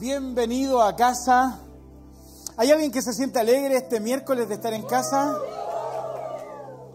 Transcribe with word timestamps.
Bienvenido 0.00 0.80
a 0.80 0.94
casa. 0.94 1.58
¿Hay 2.56 2.70
alguien 2.70 2.92
que 2.92 3.02
se 3.02 3.12
siente 3.12 3.40
alegre 3.40 3.78
este 3.78 3.98
miércoles 3.98 4.48
de 4.48 4.54
estar 4.54 4.72
en 4.72 4.84
casa? 4.84 5.36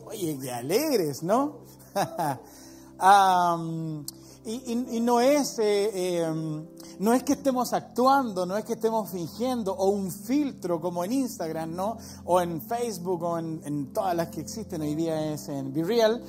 Oye, 0.06 0.38
qué 0.42 0.50
alegres, 0.50 1.22
¿no? 1.22 1.58
y, 4.46 5.00
no 5.02 5.20
es, 5.20 5.60
eh, 5.60 6.22
em, 6.22 6.66
no 7.00 7.14
es 7.14 7.24
que 7.24 7.34
estemos 7.34 7.74
actuando, 7.74 8.46
no 8.46 8.56
es 8.56 8.64
que 8.64 8.74
estemos 8.74 9.10
fingiendo, 9.10 9.74
o 9.74 9.90
un 9.90 10.10
filtro 10.10 10.80
como 10.80 11.04
en 11.04 11.12
Instagram, 11.12 11.76
¿no? 11.76 11.98
O 12.24 12.40
en 12.40 12.62
Facebook, 12.62 13.24
o 13.24 13.38
en, 13.38 13.92
todas 13.92 14.16
las 14.16 14.30
que 14.30 14.40
existen 14.40 14.82
hoy 14.82 14.96
día 14.96 15.34
es 15.34 15.50
en 15.50 15.74
Be 15.74 15.84
Real. 15.84 16.24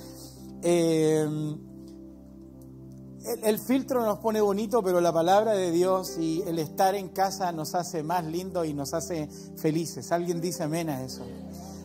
Eh, 0.60 1.56
el, 3.42 3.58
filtro 3.58 4.04
nos 4.04 4.18
pone 4.18 4.40
bonito, 4.40 4.82
pero 4.82 5.00
la 5.00 5.12
palabra 5.12 5.52
de 5.52 5.70
Dios 5.70 6.18
y 6.18 6.42
el 6.42 6.58
estar 6.58 6.94
en 6.94 7.08
casa 7.08 7.52
nos 7.52 7.74
hace 7.74 8.02
más 8.02 8.24
lindo 8.24 8.64
y 8.64 8.74
nos 8.74 8.92
hace 8.92 9.28
felices. 9.56 10.12
Alguien 10.12 10.40
dice 10.40 10.62
amén 10.62 10.90
a 10.90 11.02
eso. 11.02 11.24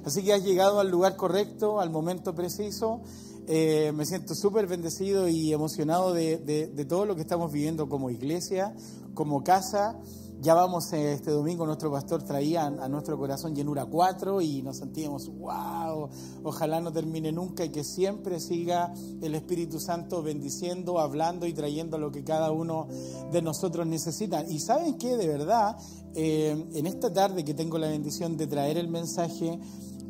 Así 0.06 0.24
que 0.24 0.34
has 0.34 0.44
llegado 0.44 0.80
al 0.80 0.90
lugar 0.90 1.16
correcto, 1.16 1.80
al 1.80 1.90
momento 1.90 2.36
preciso. 2.36 3.02
Eh, 3.48 3.92
me 3.96 4.06
siento 4.06 4.36
súper 4.36 4.68
bendecido 4.68 5.28
y 5.28 5.54
emocionado 5.54 6.14
de 6.14 6.86
todo 6.88 7.06
lo 7.06 7.16
que 7.16 7.22
estamos 7.22 7.52
viviendo 7.52 7.88
como 7.88 8.10
iglesia, 8.10 8.76
como 9.14 9.44
casa. 9.44 9.98
Ya 10.42 10.54
vamos 10.54 10.94
eh, 10.94 11.12
este 11.12 11.32
domingo, 11.32 11.66
nuestro 11.66 11.92
pastor 11.92 12.24
traía 12.24 12.66
a 12.66 12.88
nuestro 12.88 13.18
corazón 13.18 13.54
llenura 13.54 13.86
4 13.86 14.40
y 14.40 14.62
nos 14.62 14.78
sentíamos, 14.78 15.30
wow, 15.38 16.08
ojalá 16.46 16.80
no 16.80 16.94
termine 16.94 17.34
nunca 17.34 17.66
y 17.66 17.70
que 17.70 17.84
siempre 17.84 18.40
siga 18.40 18.94
el 19.22 19.36
Espíritu 19.36 19.82
Santo 19.82 20.24
bendiciendo, 20.24 21.00
hablando 21.00 21.46
y 21.46 21.52
trayendo 21.52 21.98
lo 21.98 22.10
que 22.10 22.24
cada 22.24 22.52
uno 22.52 22.88
de 23.34 23.42
nosotros 23.42 23.86
necesita. 23.86 24.46
Y 24.48 24.62
saben 24.62 24.98
qué, 24.98 25.18
de 25.18 25.28
verdad, 25.28 25.76
eh, 26.16 26.68
en 26.74 26.88
esta 26.88 27.12
tarde 27.12 27.44
que 27.44 27.54
tengo 27.54 27.78
la 27.78 27.90
bendición 27.90 28.38
de 28.38 28.48
traer 28.48 28.78
el 28.78 28.88
mensaje, 28.88 29.60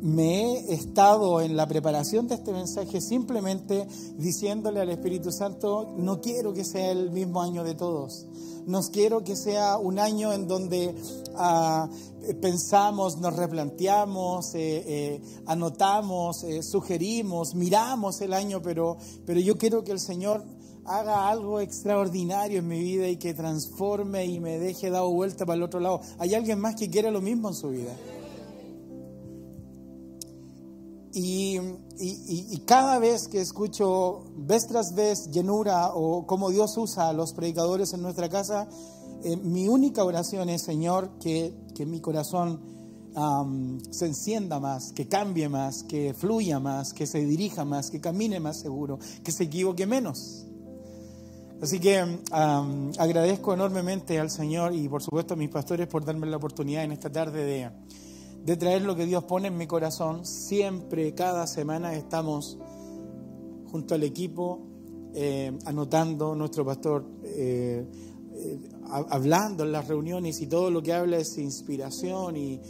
me 0.00 0.60
he 0.60 0.74
estado 0.74 1.40
en 1.40 1.56
la 1.56 1.66
preparación 1.66 2.28
de 2.28 2.36
este 2.36 2.52
mensaje 2.52 3.00
simplemente 3.00 3.84
diciéndole 4.16 4.80
al 4.80 4.90
Espíritu 4.90 5.32
Santo, 5.32 5.92
no 5.98 6.20
quiero 6.20 6.52
que 6.52 6.64
sea 6.64 6.92
el 6.92 7.10
mismo 7.10 7.42
año 7.42 7.64
de 7.64 7.74
todos. 7.74 8.26
No 8.66 8.80
quiero 8.92 9.24
que 9.24 9.36
sea 9.36 9.76
un 9.78 9.98
año 9.98 10.32
en 10.32 10.46
donde 10.46 10.94
ah, 11.36 11.88
pensamos, 12.40 13.18
nos 13.18 13.36
replanteamos, 13.36 14.54
eh, 14.54 14.84
eh, 14.86 15.22
anotamos, 15.46 16.44
eh, 16.44 16.62
sugerimos, 16.62 17.54
miramos 17.54 18.20
el 18.20 18.32
año, 18.32 18.60
pero, 18.62 18.96
pero 19.26 19.40
yo 19.40 19.56
quiero 19.56 19.82
que 19.84 19.92
el 19.92 20.00
Señor 20.00 20.44
haga 20.84 21.28
algo 21.28 21.60
extraordinario 21.60 22.58
en 22.58 22.68
mi 22.68 22.80
vida 22.80 23.08
y 23.08 23.16
que 23.16 23.34
transforme 23.34 24.26
y 24.26 24.40
me 24.40 24.58
deje 24.58 24.90
dado 24.90 25.10
vuelta 25.10 25.46
para 25.46 25.56
el 25.56 25.62
otro 25.62 25.80
lado. 25.80 26.00
¿Hay 26.18 26.34
alguien 26.34 26.58
más 26.60 26.74
que 26.74 26.90
quiera 26.90 27.10
lo 27.10 27.20
mismo 27.20 27.48
en 27.48 27.54
su 27.54 27.70
vida? 27.70 27.94
Y, 31.12 31.58
cada 32.66 32.98
vez 32.98 33.26
que 33.26 33.40
escucho 33.40 34.22
vez 34.36 34.68
tras 34.68 34.94
vez 34.94 35.30
llenura 35.30 35.88
o 35.94 36.26
cómo 36.26 36.50
Dios 36.50 36.76
usa 36.76 37.08
a 37.08 37.12
los 37.12 37.32
predicadores 37.32 37.92
en 37.92 38.02
nuestra 38.02 38.28
casa, 38.28 38.68
eh, 39.24 39.36
mi 39.36 39.68
única 39.68 40.04
oración 40.04 40.48
es, 40.48 40.62
Señor, 40.62 41.18
que, 41.18 41.52
mi 41.86 42.00
corazón 42.00 42.60
se 43.90 44.06
encienda 44.06 44.60
más, 44.60 44.92
que 44.92 45.08
cambie 45.08 45.48
más, 45.48 45.82
que 45.82 46.14
fluya 46.14 46.60
más, 46.60 46.92
que 46.92 47.06
se 47.06 47.24
dirija 47.24 47.64
más, 47.64 47.90
que 47.90 48.00
camine 48.00 48.38
más 48.38 48.58
seguro, 48.58 48.98
que 49.24 49.32
se 49.32 49.44
equivoque 49.44 49.86
menos. 49.86 50.46
Así 51.60 51.80
que 51.80 51.98
agradezco 52.98 53.52
enormemente 53.52 54.18
al 54.20 54.30
Señor 54.30 54.74
y 54.74 54.88
por 54.88 55.02
supuesto 55.02 55.34
a 55.34 55.36
mis 55.36 55.50
pastores 55.50 55.88
por 55.88 56.04
darme 56.04 56.26
la 56.26 56.36
oportunidad 56.36 56.84
en 56.84 56.92
esta 56.92 57.10
tarde 57.10 57.44
de 57.44 57.70
de 58.44 58.56
traer 58.56 58.82
lo 58.82 58.96
que 58.96 59.06
Dios 59.06 59.24
pone 59.24 59.48
en 59.48 59.56
mi 59.56 59.66
corazón. 59.66 60.24
Siempre, 60.24 61.14
cada 61.14 61.46
semana 61.46 61.94
estamos 61.94 62.58
junto 63.70 63.94
al 63.94 64.02
equipo, 64.02 64.66
eh, 65.14 65.56
anotando, 65.64 66.34
nuestro 66.34 66.64
pastor, 66.64 67.04
eh, 67.24 67.84
eh, 68.34 68.58
hablando 68.88 69.64
en 69.64 69.72
las 69.72 69.86
reuniones 69.88 70.40
y 70.40 70.46
todo 70.46 70.70
lo 70.70 70.82
que 70.82 70.92
habla 70.92 71.18
es 71.18 71.36
inspiración 71.38 72.36
y 72.36 72.60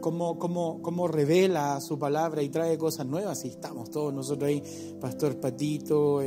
cómo, 0.00 0.38
cómo, 0.38 1.08
revela 1.08 1.80
su 1.80 1.98
palabra 1.98 2.42
y 2.42 2.48
trae 2.48 2.78
cosas 2.78 3.06
nuevas. 3.06 3.44
Y 3.44 3.48
estamos 3.48 3.90
todos 3.90 4.12
nosotros 4.12 4.48
ahí, 4.48 4.62
Pastor 5.00 5.36
Patito, 5.36 6.20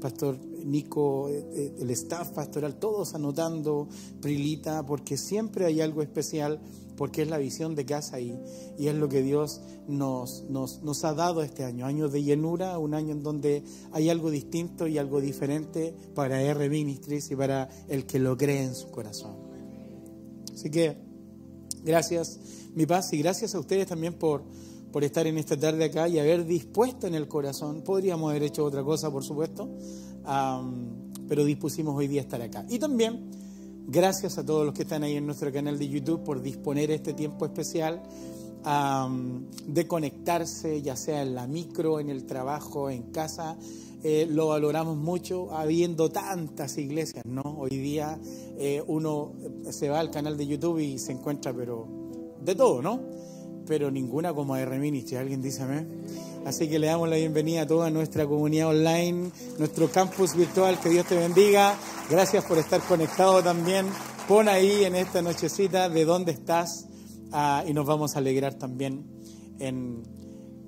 Pastor 0.00 0.38
Nico, 0.64 1.28
el 1.28 1.90
staff 1.90 2.30
pastoral, 2.30 2.76
todos 2.76 3.14
anotando, 3.14 3.88
Prilita, 4.20 4.84
porque 4.84 5.16
siempre 5.16 5.66
hay 5.66 5.80
algo 5.80 6.02
especial 6.02 6.60
porque 6.96 7.22
es 7.22 7.28
la 7.28 7.38
visión 7.38 7.74
de 7.74 7.84
casa 7.84 8.18
y, 8.20 8.38
y 8.78 8.88
es 8.88 8.94
lo 8.94 9.08
que 9.08 9.22
Dios 9.22 9.60
nos, 9.86 10.44
nos, 10.48 11.04
ha 11.04 11.14
dado 11.14 11.42
este 11.42 11.64
año, 11.64 11.86
año 11.86 12.08
de 12.08 12.22
llenura, 12.22 12.78
un 12.78 12.94
año 12.94 13.12
en 13.12 13.22
donde 13.22 13.62
hay 13.92 14.08
algo 14.08 14.30
distinto 14.30 14.86
y 14.86 14.98
algo 14.98 15.20
diferente 15.20 15.94
para 16.14 16.42
R 16.42 16.68
Ministries 16.68 17.30
y 17.30 17.36
para 17.36 17.68
el 17.88 18.06
que 18.06 18.18
lo 18.18 18.36
cree 18.36 18.64
en 18.64 18.74
su 18.74 18.90
corazón. 18.90 19.36
Así 20.52 20.70
que 20.70 20.96
gracias, 21.86 22.38
mi 22.74 22.84
paz, 22.84 23.10
y 23.14 23.18
gracias 23.18 23.54
a 23.54 23.60
ustedes 23.60 23.86
también 23.86 24.12
por, 24.12 24.42
por 24.92 25.02
estar 25.04 25.26
en 25.26 25.38
esta 25.38 25.56
tarde 25.56 25.84
acá 25.86 26.06
y 26.06 26.18
haber 26.18 26.44
dispuesto 26.44 27.06
en 27.06 27.14
el 27.14 27.28
corazón. 27.28 27.80
Podríamos 27.80 28.28
haber 28.28 28.42
hecho 28.42 28.62
otra 28.62 28.82
cosa, 28.82 29.10
por 29.10 29.24
supuesto, 29.24 29.70
pero 31.26 31.44
dispusimos 31.44 31.96
hoy 31.96 32.08
día 32.08 32.20
estar 32.20 32.42
acá. 32.42 32.66
Y 32.68 32.78
también 32.78 33.30
Gracias 33.88 34.36
a 34.36 34.44
todos 34.44 34.66
los 34.66 34.74
que 34.74 34.82
están 34.82 35.04
ahí 35.04 35.16
en 35.16 35.26
nuestro 35.26 35.52
canal 35.52 35.78
de 35.78 35.88
YouTube 35.88 36.24
por 36.24 36.42
disponer 36.42 36.90
este 36.90 37.12
tiempo 37.12 37.46
especial 37.46 38.02
de 39.64 39.86
conectarse, 39.86 40.82
ya 40.82 40.96
sea 40.96 41.22
en 41.22 41.36
la 41.36 41.46
micro, 41.46 42.00
en 42.00 42.10
el 42.10 42.24
trabajo, 42.24 42.90
en 42.90 43.12
casa. 43.12 43.56
Eh, 44.08 44.24
lo 44.30 44.46
valoramos 44.46 44.96
mucho, 44.96 45.52
habiendo 45.52 46.08
tantas 46.10 46.78
iglesias, 46.78 47.24
¿no? 47.26 47.42
Hoy 47.42 47.70
día 47.70 48.20
eh, 48.56 48.80
uno 48.86 49.32
se 49.70 49.88
va 49.88 49.98
al 49.98 50.12
canal 50.12 50.36
de 50.36 50.46
YouTube 50.46 50.78
y 50.78 50.96
se 51.00 51.10
encuentra, 51.10 51.52
pero 51.52 51.88
de 52.40 52.54
todo, 52.54 52.80
¿no? 52.80 53.00
Pero 53.66 53.90
ninguna 53.90 54.32
como 54.32 54.56
R 54.56 54.78
Ministry, 54.78 55.16
alguien 55.16 55.42
dice 55.42 55.64
amén. 55.64 56.04
Así 56.44 56.68
que 56.68 56.78
le 56.78 56.86
damos 56.86 57.08
la 57.08 57.16
bienvenida 57.16 57.62
a 57.62 57.66
toda 57.66 57.90
nuestra 57.90 58.28
comunidad 58.28 58.68
online, 58.68 59.32
nuestro 59.58 59.90
campus 59.90 60.36
virtual. 60.36 60.78
Que 60.78 60.88
Dios 60.90 61.06
te 61.06 61.16
bendiga. 61.16 61.74
Gracias 62.08 62.44
por 62.44 62.58
estar 62.58 62.80
conectado 62.82 63.42
también. 63.42 63.86
Pon 64.28 64.48
ahí 64.48 64.84
en 64.84 64.94
esta 64.94 65.20
nochecita 65.20 65.88
de 65.88 66.04
dónde 66.04 66.30
estás 66.30 66.86
ah, 67.32 67.64
y 67.66 67.72
nos 67.72 67.84
vamos 67.84 68.14
a 68.14 68.20
alegrar 68.20 68.54
también 68.54 69.04
en, 69.58 70.04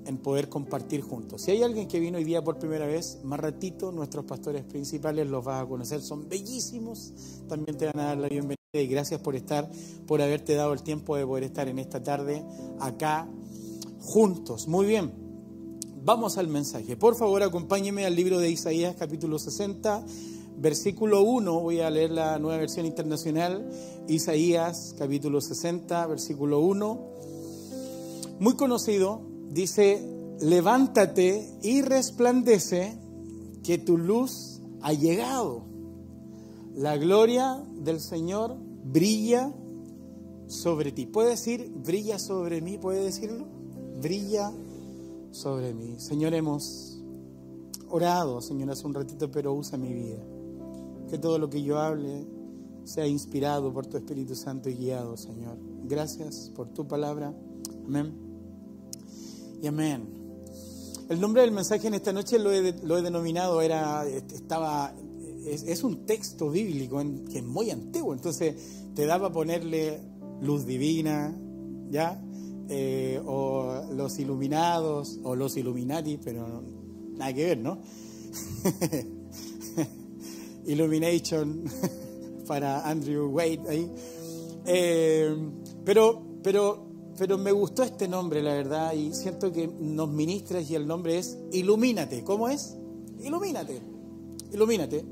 en 0.09 0.17
poder 0.17 0.49
compartir 0.49 1.01
juntos. 1.01 1.43
Si 1.43 1.51
hay 1.51 1.61
alguien 1.61 1.87
que 1.87 1.99
vino 1.99 2.17
hoy 2.17 2.23
día 2.23 2.43
por 2.43 2.57
primera 2.57 2.87
vez, 2.87 3.19
más 3.23 3.39
ratito 3.39 3.91
nuestros 3.91 4.25
pastores 4.25 4.63
principales 4.63 5.27
los 5.27 5.45
vas 5.45 5.63
a 5.63 5.67
conocer, 5.67 6.01
son 6.01 6.27
bellísimos, 6.27 7.13
también 7.47 7.77
te 7.77 7.85
van 7.85 7.99
a 7.99 8.05
dar 8.05 8.17
la 8.17 8.27
bienvenida 8.27 8.57
y 8.73 8.87
gracias 8.87 9.21
por 9.21 9.35
estar, 9.35 9.69
por 10.07 10.19
haberte 10.23 10.55
dado 10.55 10.73
el 10.73 10.81
tiempo 10.81 11.15
de 11.15 11.27
poder 11.27 11.43
estar 11.43 11.67
en 11.67 11.77
esta 11.77 12.01
tarde 12.01 12.43
acá 12.79 13.29
juntos. 14.01 14.67
Muy 14.67 14.87
bien. 14.87 15.11
Vamos 16.03 16.39
al 16.39 16.47
mensaje. 16.47 16.97
Por 16.97 17.15
favor, 17.15 17.43
acompáñeme 17.43 18.07
al 18.07 18.15
libro 18.15 18.39
de 18.39 18.49
Isaías 18.49 18.95
capítulo 18.97 19.37
60, 19.37 20.05
versículo 20.57 21.21
1. 21.21 21.59
Voy 21.59 21.81
a 21.81 21.89
leer 21.91 22.09
la 22.09 22.39
nueva 22.39 22.57
versión 22.57 22.87
internacional. 22.87 23.69
Isaías 24.07 24.95
capítulo 24.97 25.39
60, 25.39 26.07
versículo 26.07 26.61
1. 26.61 27.09
Muy 28.39 28.55
conocido, 28.55 29.28
dice, 29.49 30.01
levántate 30.41 31.49
y 31.61 31.81
resplandece, 31.81 32.97
que 33.63 33.77
tu 33.77 33.97
luz 33.97 34.61
ha 34.81 34.93
llegado. 34.93 35.63
La 36.75 36.97
gloria 36.97 37.63
del 37.75 37.99
Señor 37.99 38.55
brilla 38.83 39.53
sobre 40.47 40.91
ti. 40.91 41.05
¿Puede 41.05 41.31
decir, 41.31 41.71
brilla 41.83 42.17
sobre 42.19 42.61
mí? 42.61 42.77
¿Puede 42.77 43.03
decirlo? 43.03 43.45
Brilla 44.01 44.51
sobre 45.31 45.73
mí. 45.73 45.95
Señor, 45.99 46.33
hemos 46.33 46.99
orado, 47.89 48.41
Señor, 48.41 48.71
hace 48.71 48.87
un 48.87 48.93
ratito, 48.93 49.29
pero 49.29 49.53
usa 49.53 49.77
mi 49.77 49.93
vida. 49.93 50.23
Que 51.09 51.17
todo 51.17 51.37
lo 51.37 51.49
que 51.49 51.61
yo 51.61 51.79
hable 51.79 52.25
sea 52.85 53.07
inspirado 53.07 53.73
por 53.73 53.85
tu 53.85 53.97
Espíritu 53.97 54.35
Santo 54.35 54.69
y 54.69 54.75
guiado, 54.75 55.17
Señor. 55.17 55.57
Gracias 55.83 56.51
por 56.55 56.69
tu 56.69 56.87
palabra. 56.87 57.33
Amén. 57.85 58.28
Y 59.61 59.67
amén. 59.67 60.07
El 61.09 61.19
nombre 61.19 61.41
del 61.41 61.51
mensaje 61.51 61.87
en 61.87 61.95
esta 61.95 62.13
noche 62.13 62.37
lo 62.37 62.51
he, 62.51 62.73
lo 62.83 62.97
he 62.97 63.01
denominado, 63.01 63.61
era, 63.61 64.07
estaba, 64.07 64.93
es, 65.45 65.83
un 65.83 66.05
texto 66.05 66.51
bíblico 66.51 67.01
que 67.31 67.39
es 67.39 67.43
muy 67.43 67.71
antiguo, 67.71 68.13
entonces 68.13 68.55
te 68.93 69.05
daba 69.05 69.31
ponerle 69.31 69.99
luz 70.41 70.65
divina, 70.65 71.35
¿ya? 71.89 72.21
Eh, 72.69 73.19
o 73.25 73.83
los 73.95 74.19
iluminados, 74.19 75.19
o 75.23 75.35
los 75.35 75.57
Illuminati, 75.57 76.19
pero 76.23 76.61
nada 77.17 77.33
que 77.33 77.45
ver, 77.45 77.57
¿no? 77.57 77.79
Illumination, 80.67 81.63
para 82.47 82.87
Andrew 82.87 83.31
Wade 83.31 83.61
ahí. 83.67 83.91
Eh, 84.65 85.35
pero, 85.83 86.21
pero, 86.43 86.88
pero 87.19 87.37
me 87.37 87.51
gustó 87.51 87.83
este 87.83 88.07
nombre, 88.07 88.41
la 88.41 88.53
verdad, 88.53 88.93
y 88.93 89.13
siento 89.13 89.51
que 89.51 89.67
nos 89.67 90.07
ministras 90.09 90.69
y 90.69 90.75
el 90.75 90.87
nombre 90.87 91.17
es 91.17 91.37
Ilumínate. 91.51 92.23
¿Cómo 92.23 92.47
es? 92.47 92.77
Ilumínate. 93.21 93.81
Ilumínate. 94.53 95.05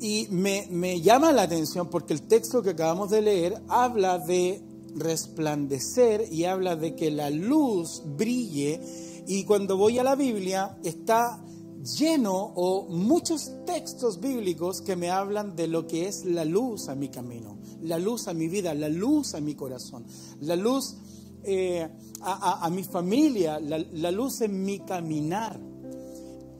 y 0.00 0.28
me, 0.30 0.66
me 0.70 1.00
llama 1.02 1.32
la 1.32 1.42
atención 1.42 1.88
porque 1.88 2.14
el 2.14 2.22
texto 2.22 2.62
que 2.62 2.70
acabamos 2.70 3.10
de 3.10 3.20
leer 3.20 3.62
habla 3.68 4.18
de 4.18 4.62
resplandecer 4.96 6.32
y 6.32 6.44
habla 6.44 6.74
de 6.74 6.96
que 6.96 7.10
la 7.10 7.28
luz 7.28 8.02
brille 8.16 8.80
y 9.26 9.44
cuando 9.44 9.76
voy 9.76 9.98
a 9.98 10.02
la 10.02 10.14
Biblia 10.14 10.78
está 10.82 11.44
lleno 11.84 12.34
o 12.34 12.88
muchos 12.88 13.52
textos 13.64 14.20
bíblicos 14.20 14.80
que 14.80 14.96
me 14.96 15.10
hablan 15.10 15.54
de 15.56 15.68
lo 15.68 15.86
que 15.86 16.08
es 16.08 16.24
la 16.24 16.44
luz 16.44 16.88
a 16.88 16.94
mi 16.94 17.08
camino, 17.08 17.58
la 17.82 17.98
luz 17.98 18.28
a 18.28 18.34
mi 18.34 18.48
vida, 18.48 18.74
la 18.74 18.88
luz 18.88 19.34
a 19.34 19.40
mi 19.40 19.54
corazón, 19.54 20.04
la 20.40 20.56
luz 20.56 20.96
eh, 21.44 21.88
a, 22.20 22.68
mi 22.70 22.82
familia, 22.82 23.60
la, 23.60 24.10
luz 24.10 24.40
en 24.40 24.64
mi 24.64 24.80
caminar. 24.80 25.58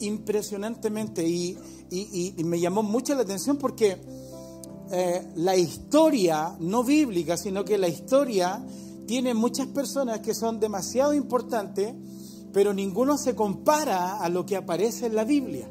Impresionantemente 0.01 1.29
y, 1.29 1.57
me 2.45 2.61
llamó 2.61 2.85
mucho 2.85 3.15
la 3.15 3.23
atención 3.23 3.57
porque 3.57 3.99
eh, 4.93 5.29
la 5.35 5.57
historia, 5.57 6.57
no 6.61 6.85
bíblica, 6.85 7.37
sino 7.37 7.65
que 7.65 7.77
la 7.77 7.89
historia 7.89 8.65
tiene 9.07 9.35
muchas 9.35 9.67
personas 9.67 10.21
que 10.21 10.35
son 10.35 10.61
demasiado 10.61 11.15
importantes 11.15 11.95
pero 12.53 12.73
ninguno 12.73 13.19
se 13.19 13.35
compara 13.35 14.19
a 14.19 14.29
lo 14.29 14.47
que 14.47 14.57
aparece 14.57 15.07
en 15.07 15.15
la 15.15 15.25
Biblia. 15.25 15.69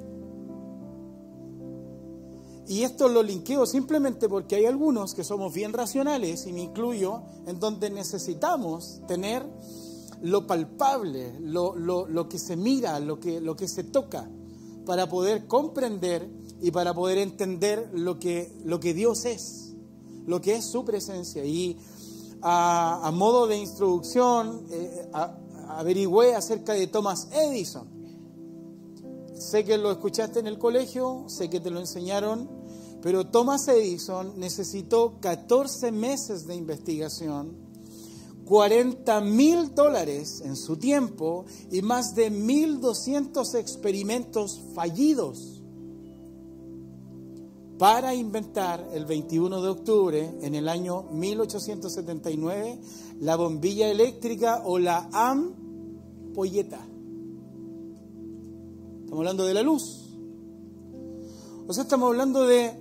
Y 2.68 2.84
esto 2.84 3.08
lo 3.08 3.24
linkeo 3.24 3.66
simplemente 3.66 4.28
porque 4.28 4.58
hay 4.58 4.66
algunos 4.66 5.14
que 5.14 5.24
somos 5.24 5.54
bien 5.54 5.72
racionales, 5.72 6.46
y 6.48 6.54
me 6.54 6.62
incluyo, 6.62 7.22
en 7.46 7.60
donde 7.60 7.90
necesitamos 7.90 9.02
tener 9.08 9.46
lo 10.22 10.46
palpable, 10.48 11.34
lo, 11.40 12.28
que 12.30 12.38
se 12.38 12.58
mira, 12.58 13.00
lo 13.00 13.20
que, 13.20 13.40
lo 13.40 13.56
que 13.56 13.68
se 13.70 13.84
toca, 13.84 14.30
para 14.86 15.08
poder 15.08 15.48
comprender 15.48 16.30
y 16.62 16.72
para 16.72 16.94
poder 16.94 17.20
entender 17.20 17.90
lo 17.94 18.20
que, 18.20 18.54
lo 18.66 18.80
que 18.80 18.94
Dios 18.94 19.26
es, 19.26 19.74
lo 20.26 20.42
que 20.42 20.56
es 20.56 20.66
su 20.66 20.84
presencia. 20.84 21.46
Y 21.46 21.78
a, 22.42 23.12
modo 23.14 23.48
de 23.48 23.58
introducción, 23.58 24.66
eh, 24.72 25.10
averigüé 25.78 26.36
acerca 26.36 26.74
de 26.74 26.88
Thomas 26.88 27.28
Edison. 27.32 27.88
Sé 29.34 29.64
que 29.64 29.78
lo 29.78 29.92
escuchaste 29.92 30.40
en 30.40 30.48
el 30.48 30.58
colegio, 30.58 31.26
sé 31.28 31.50
que 31.50 31.60
te 31.60 31.70
lo 31.70 31.80
enseñaron, 31.80 32.50
pero 33.02 33.28
Thomas 33.28 33.68
Edison 33.68 34.40
necesitó 34.40 35.20
14 35.22 35.92
meses 35.92 36.48
de 36.48 36.56
investigación, 36.56 37.56
40 38.46 39.22
mil 39.22 39.76
dólares 39.76 40.42
en 40.44 40.56
su 40.56 40.78
tiempo 40.78 41.46
y 41.72 41.84
más 41.84 42.16
de 42.16 42.32
1.200 42.32 43.54
experimentos 43.56 44.60
fallidos 44.74 45.62
para 47.78 48.16
inventar 48.16 48.90
el 48.92 49.06
21 49.06 49.62
de 49.62 49.70
octubre 49.70 50.34
en 50.42 50.56
el 50.56 50.68
año 50.68 51.04
1879 51.12 52.80
la 53.20 53.36
bombilla 53.36 53.90
eléctrica 53.90 54.64
o 54.66 54.80
la 54.80 55.10
ampolleta. 56.38 56.80
Estamos 59.00 59.18
hablando 59.18 59.46
de 59.46 59.54
la 59.56 59.64
luz. 59.64 60.08
O 61.68 61.74
sea, 61.74 61.84
estamos 61.84 62.10
hablando 62.10 62.46
de 62.46 62.74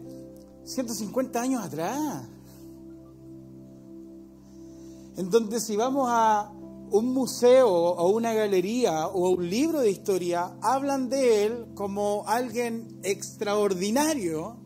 150 0.65 1.41
años 1.41 1.65
atrás. 1.65 2.29
En 5.17 5.31
donde 5.31 5.59
si 5.61 5.75
vamos 5.75 6.07
a 6.11 6.53
un 6.91 7.15
museo 7.15 7.69
o 7.71 8.11
una 8.11 8.35
galería 8.35 9.07
o 9.07 9.31
un 9.31 9.49
libro 9.49 9.81
de 9.81 9.91
historia, 9.91 10.59
hablan 10.61 11.09
de 11.09 11.47
él 11.47 11.67
como 11.75 12.25
alguien 12.27 13.01
extraordinario 13.05 14.59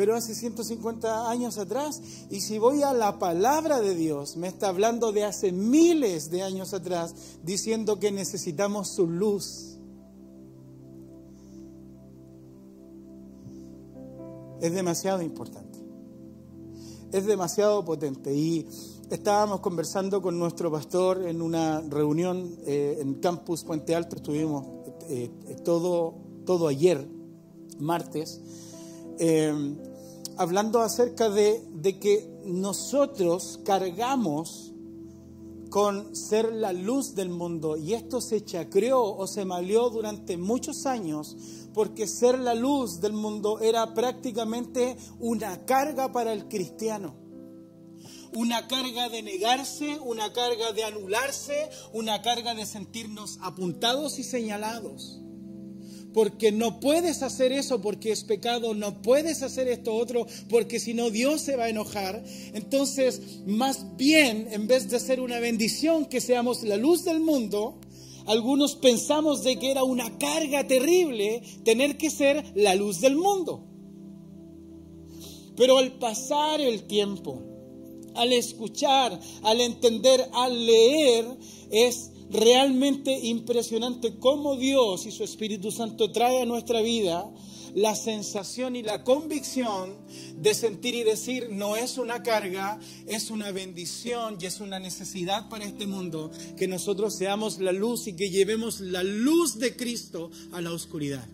pero 0.00 0.16
hace 0.16 0.34
150 0.34 1.30
años 1.30 1.58
atrás. 1.58 2.00
Y 2.30 2.40
si 2.40 2.56
voy 2.56 2.82
a 2.82 2.94
la 2.94 3.18
palabra 3.18 3.82
de 3.82 3.94
Dios, 3.94 4.38
me 4.38 4.48
está 4.48 4.68
hablando 4.68 5.12
de 5.12 5.24
hace 5.24 5.52
miles 5.52 6.30
de 6.30 6.40
años 6.40 6.72
atrás, 6.72 7.14
diciendo 7.42 8.00
que 8.00 8.10
necesitamos 8.10 8.88
su 8.88 9.06
luz. 9.06 9.76
Es 14.62 14.72
demasiado 14.72 15.20
importante. 15.20 15.78
Es 17.12 17.26
demasiado 17.26 17.84
potente. 17.84 18.34
Y 18.34 18.66
estábamos 19.10 19.60
conversando 19.60 20.22
con 20.22 20.38
nuestro 20.38 20.72
pastor 20.72 21.28
en 21.28 21.42
una 21.42 21.82
reunión 21.82 22.56
eh, 22.64 23.00
en 23.02 23.16
Campus 23.16 23.64
Puente 23.64 23.94
Alto. 23.94 24.16
Estuvimos 24.16 24.64
eh, 25.10 25.30
todo, 25.62 26.14
todo 26.46 26.68
ayer, 26.68 27.06
martes. 27.78 28.40
Eh, 29.18 29.76
hablando 30.40 30.80
acerca 30.80 31.28
de, 31.28 31.62
de 31.68 31.98
que 31.98 32.26
nosotros 32.46 33.60
cargamos 33.62 34.72
con 35.68 36.16
ser 36.16 36.50
la 36.54 36.72
luz 36.72 37.14
del 37.14 37.28
mundo 37.28 37.76
y 37.76 37.92
esto 37.92 38.22
se 38.22 38.42
chacreó 38.42 39.02
o 39.02 39.26
se 39.26 39.44
maleó 39.44 39.90
durante 39.90 40.38
muchos 40.38 40.86
años 40.86 41.36
porque 41.74 42.06
ser 42.06 42.38
la 42.38 42.54
luz 42.54 43.02
del 43.02 43.12
mundo 43.12 43.60
era 43.60 43.92
prácticamente 43.92 44.96
una 45.18 45.66
carga 45.66 46.10
para 46.10 46.32
el 46.32 46.48
cristiano. 46.48 47.14
Una 48.34 48.66
carga 48.66 49.10
de 49.10 49.22
negarse, 49.22 49.98
una 50.02 50.32
carga 50.32 50.72
de 50.72 50.84
anularse, 50.84 51.68
una 51.92 52.22
carga 52.22 52.54
de 52.54 52.64
sentirnos 52.64 53.38
apuntados 53.42 54.18
y 54.18 54.24
señalados 54.24 55.20
porque 56.12 56.52
no 56.52 56.80
puedes 56.80 57.22
hacer 57.22 57.52
eso 57.52 57.80
porque 57.80 58.12
es 58.12 58.24
pecado, 58.24 58.74
no 58.74 59.02
puedes 59.02 59.42
hacer 59.42 59.68
esto 59.68 59.94
otro 59.94 60.26
porque 60.48 60.80
si 60.80 60.94
no 60.94 61.10
Dios 61.10 61.40
se 61.40 61.56
va 61.56 61.64
a 61.64 61.68
enojar. 61.68 62.22
Entonces, 62.54 63.40
más 63.46 63.96
bien, 63.96 64.48
en 64.50 64.66
vez 64.66 64.88
de 64.90 64.98
ser 64.98 65.20
una 65.20 65.40
bendición 65.40 66.06
que 66.06 66.20
seamos 66.20 66.62
la 66.62 66.76
luz 66.76 67.04
del 67.04 67.20
mundo, 67.20 67.78
algunos 68.26 68.76
pensamos 68.76 69.42
de 69.42 69.58
que 69.58 69.70
era 69.70 69.82
una 69.82 70.18
carga 70.18 70.66
terrible 70.66 71.42
tener 71.64 71.96
que 71.96 72.10
ser 72.10 72.44
la 72.54 72.74
luz 72.74 73.00
del 73.00 73.16
mundo. 73.16 73.66
Pero 75.56 75.78
al 75.78 75.98
pasar 75.98 76.60
el 76.60 76.84
tiempo, 76.84 77.42
al 78.14 78.32
escuchar, 78.32 79.18
al 79.42 79.60
entender, 79.60 80.28
al 80.32 80.66
leer, 80.66 81.26
es 81.70 82.10
realmente 82.30 83.18
impresionante 83.18 84.16
cómo 84.18 84.56
Dios 84.56 85.06
y 85.06 85.10
su 85.10 85.24
Espíritu 85.24 85.70
Santo 85.70 86.12
trae 86.12 86.42
a 86.42 86.46
nuestra 86.46 86.80
vida 86.80 87.28
la 87.74 87.94
sensación 87.94 88.76
y 88.76 88.82
la 88.82 89.04
convicción 89.04 89.96
de 90.36 90.54
sentir 90.54 90.94
y 90.94 91.04
decir, 91.04 91.48
no 91.50 91.76
es 91.76 91.98
una 91.98 92.22
carga, 92.22 92.78
es 93.06 93.30
una 93.30 93.50
bendición 93.52 94.38
y 94.40 94.46
es 94.46 94.60
una 94.60 94.78
necesidad 94.78 95.48
para 95.48 95.64
este 95.64 95.86
mundo 95.86 96.30
que 96.56 96.66
nosotros 96.66 97.14
seamos 97.16 97.58
la 97.58 97.72
luz 97.72 98.06
y 98.06 98.14
que 98.14 98.30
llevemos 98.30 98.80
la 98.80 99.02
luz 99.02 99.58
de 99.58 99.76
Cristo 99.76 100.30
a 100.52 100.60
la 100.60 100.72
oscuridad. 100.72 101.26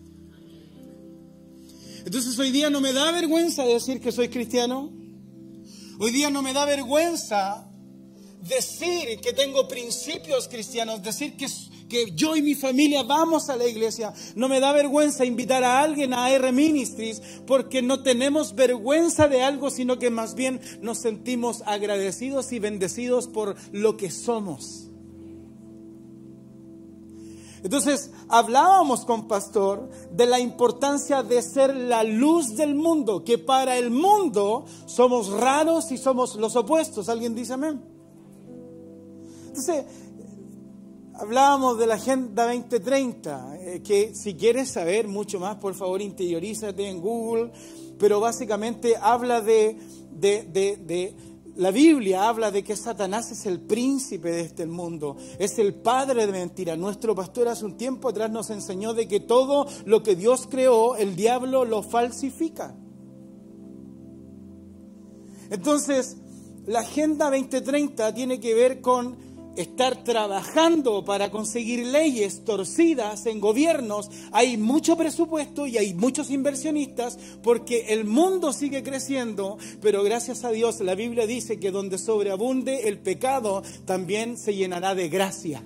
Entonces 2.05 2.37
hoy 2.39 2.51
día 2.51 2.69
no 2.69 2.79
me 2.79 2.93
da 2.93 3.11
vergüenza 3.11 3.65
decir 3.65 3.99
que 3.99 4.11
soy 4.11 4.29
cristiano. 4.29 4.91
Hoy 5.99 6.11
día 6.11 6.29
no 6.29 6.41
me 6.41 6.53
da 6.53 6.63
vergüenza 6.65 7.66
decir 8.47 9.19
que 9.19 9.33
tengo 9.33 9.67
principios 9.67 10.47
cristianos, 10.47 11.03
decir 11.03 11.35
que, 11.37 11.47
yo 12.15 12.35
y 12.35 12.41
mi 12.41 12.55
familia 12.55 13.03
vamos 13.03 13.49
a 13.49 13.55
la 13.55 13.65
iglesia. 13.65 14.13
No 14.35 14.49
me 14.49 14.59
da 14.59 14.73
vergüenza 14.73 15.23
invitar 15.23 15.63
a 15.63 15.81
alguien 15.81 16.13
a 16.13 16.29
R 16.31 16.51
Ministries 16.51 17.21
porque 17.45 17.81
no 17.81 18.03
tenemos 18.03 18.55
vergüenza 18.55 19.27
de 19.27 19.41
algo, 19.41 19.69
sino 19.69 19.97
que 19.97 20.09
más 20.09 20.35
bien 20.35 20.59
nos 20.81 20.97
sentimos 20.99 21.63
agradecidos 21.65 22.51
y 22.51 22.59
bendecidos 22.59 23.27
por 23.27 23.55
lo 23.71 23.95
que 23.95 24.11
somos. 24.11 24.87
Entonces, 27.63 28.11
hablábamos 28.29 29.03
con 29.03 29.27
Pastor 29.27 29.89
de 30.11 30.25
la 30.25 30.39
importancia 30.39 31.23
de 31.23 31.41
ser 31.41 31.75
la 31.75 32.03
luz 32.03 32.55
del 32.55 32.75
mundo, 32.75 33.23
que 33.23 33.37
para 33.37 33.77
el 33.77 33.89
mundo 33.89 34.65
somos 34.85 35.29
raros 35.29 35.91
y 35.91 35.97
somos 35.97 36.35
los 36.35 36.55
opuestos. 36.55 37.09
¿Alguien 37.09 37.33
dice 37.33 37.53
amén? 37.53 37.96
Entonces, 39.57 39.85
hablábamos 41.15 41.79
de 41.79 41.87
la 41.87 41.95
Agenda 41.95 42.45
2030, 42.45 43.57
eh, 43.59 43.81
que 43.81 44.13
si 44.13 44.35
quieres 44.35 44.69
saber 44.69 45.07
mucho 45.07 45.39
más, 45.39 45.55
por 45.55 45.73
favor, 45.73 45.99
interiorízate 45.99 46.87
en 46.87 47.01
Google, 47.01 47.51
pero 47.97 48.19
básicamente 48.19 48.93
habla 49.01 49.41
de, 49.41 49.75
La 51.55 51.71
Biblia 51.71 52.29
habla 52.29 52.51
de 52.51 52.63
que 52.63 52.75
Satanás 52.75 53.31
es 53.31 53.47
el 53.47 53.59
príncipe 53.61 54.29
de 54.29 54.41
este 54.41 54.67
mundo, 54.67 55.17
es 55.39 55.57
el 55.57 55.73
padre 55.73 56.27
de 56.27 56.33
mentira. 56.33 56.77
Nuestro 56.77 57.15
pastor 57.15 57.47
hace 57.47 57.65
un 57.65 57.77
tiempo 57.77 58.09
atrás 58.09 58.29
nos 58.29 58.51
enseñó 58.51 58.93
de 58.93 59.07
que 59.07 59.21
todo 59.21 59.65
lo 59.85 60.03
que 60.03 60.15
Dios 60.15 60.45
creó, 60.47 60.95
el 60.95 61.15
diablo 61.15 61.65
lo 61.65 61.81
falsifica. 61.81 62.75
Entonces, 65.49 66.17
la 66.67 66.81
Agenda 66.81 67.31
2030 67.31 68.13
tiene 68.13 68.39
que 68.39 68.53
ver 68.53 68.81
con 68.81 69.25
estar 69.57 70.03
trabajando 70.03 71.03
para 71.03 71.31
conseguir 71.31 71.85
leyes 71.85 72.43
torcidas 72.45 73.25
en 73.25 73.39
gobiernos. 73.39 74.09
Hay 74.31 74.55
mucho 74.55 74.95
presupuesto 74.95 75.67
y 75.67 75.77
hay 75.77 75.93
muchos 75.93 76.29
inversionistas 76.29 77.17
porque 77.41 77.87
el 77.89 78.05
mundo 78.05 78.53
sigue 78.53 78.83
creciendo, 78.83 79.57
pero 79.81 80.03
gracias 80.03 80.43
a 80.43 80.51
Dios 80.51 80.79
la 80.81 80.95
Biblia 80.95 81.25
dice 81.25 81.59
que 81.59 81.71
donde 81.71 81.97
sobreabunde 81.97 82.87
el 82.87 82.99
pecado 82.99 83.63
también 83.85 84.37
se 84.37 84.55
llenará 84.55 84.95
de 84.95 85.09
gracia. 85.09 85.63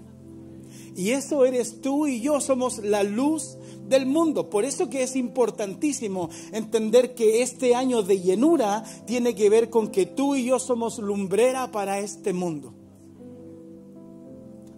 Y 0.95 1.12
eso 1.12 1.45
eres 1.45 1.81
tú 1.81 2.07
y 2.07 2.21
yo, 2.21 2.41
somos 2.41 2.79
la 2.79 3.03
luz 3.03 3.57
del 3.88 4.05
mundo. 4.05 4.50
Por 4.50 4.65
eso 4.65 4.89
que 4.89 5.03
es 5.03 5.15
importantísimo 5.15 6.29
entender 6.51 7.13
que 7.15 7.41
este 7.41 7.75
año 7.75 8.03
de 8.03 8.19
llenura 8.19 8.83
tiene 9.05 9.36
que 9.36 9.50
ver 9.50 9.69
con 9.69 9.89
que 9.89 10.05
tú 10.05 10.36
y 10.36 10.45
yo 10.45 10.60
somos 10.60 11.00
lumbrera 11.00 11.71
para 11.71 12.00
este 12.00 12.33
mundo 12.33 12.80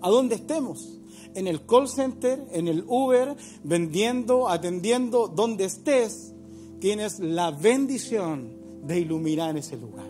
a 0.03 0.09
donde 0.09 0.35
estemos. 0.35 0.99
En 1.33 1.47
el 1.47 1.65
call 1.65 1.89
center, 1.89 2.45
en 2.51 2.67
el 2.67 2.83
Uber, 2.87 3.35
vendiendo, 3.63 4.47
atendiendo, 4.49 5.27
donde 5.27 5.65
estés, 5.65 6.33
tienes 6.79 7.19
la 7.19 7.49
bendición 7.49 8.53
de 8.83 8.99
iluminar 8.99 9.57
ese 9.57 9.77
lugar. 9.77 10.05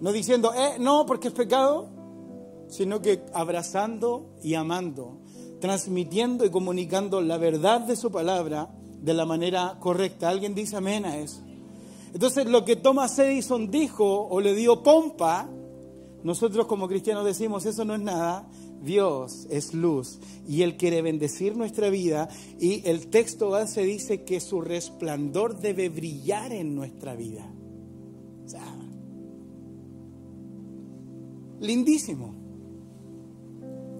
No 0.00 0.12
diciendo, 0.12 0.52
eh, 0.54 0.76
no, 0.78 1.06
porque 1.06 1.28
es 1.28 1.34
pecado, 1.34 1.88
sino 2.68 3.02
que 3.02 3.24
abrazando 3.32 4.26
y 4.42 4.54
amando, 4.54 5.18
transmitiendo 5.60 6.44
y 6.44 6.50
comunicando 6.50 7.20
la 7.20 7.38
verdad 7.38 7.80
de 7.80 7.96
su 7.96 8.12
palabra 8.12 8.68
de 9.02 9.14
la 9.14 9.24
manera 9.24 9.78
correcta. 9.80 10.28
¿Alguien 10.28 10.54
dice 10.54 10.76
amén 10.76 11.04
a 11.04 11.16
eso? 11.16 11.40
Entonces, 12.12 12.46
lo 12.46 12.64
que 12.64 12.76
Thomas 12.76 13.18
Edison 13.18 13.70
dijo 13.70 14.28
o 14.28 14.40
le 14.40 14.54
dio 14.54 14.82
pompa, 14.82 15.48
nosotros 16.22 16.66
como 16.66 16.88
cristianos 16.88 17.24
decimos, 17.24 17.66
eso 17.66 17.84
no 17.84 17.94
es 17.94 18.00
nada, 18.00 18.46
Dios 18.82 19.46
es 19.50 19.74
luz 19.74 20.18
y 20.46 20.62
Él 20.62 20.76
quiere 20.76 21.02
bendecir 21.02 21.56
nuestra 21.56 21.90
vida 21.90 22.28
y 22.58 22.86
el 22.88 23.08
texto 23.08 23.50
base 23.50 23.82
dice 23.82 24.24
que 24.24 24.40
su 24.40 24.60
resplandor 24.60 25.58
debe 25.58 25.88
brillar 25.88 26.52
en 26.52 26.74
nuestra 26.74 27.14
vida. 27.14 27.52
lindísimo. 31.60 32.34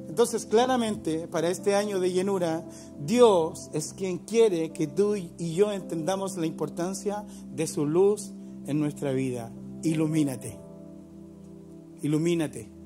Entonces, 0.09 0.47
claramente, 0.47 1.29
para 1.29 1.49
este 1.49 1.75
año 1.75 2.01
de 2.01 2.13
llenura, 2.13 2.67
Dios 2.99 3.71
es 3.73 3.93
quien 3.93 4.19
quiere 4.19 4.73
que 4.73 4.87
tú 4.87 5.15
y 5.17 5.55
yo 5.55 5.71
entendamos 5.73 6.37
la 6.37 6.47
importancia 6.47 7.25
de 7.55 7.67
su 7.67 7.87
luz 7.87 8.33
en 8.67 8.81
nuestra 8.81 9.13
vida. 9.13 9.53
Ilumínate. 9.83 10.59
Ilumínate. 12.03 12.78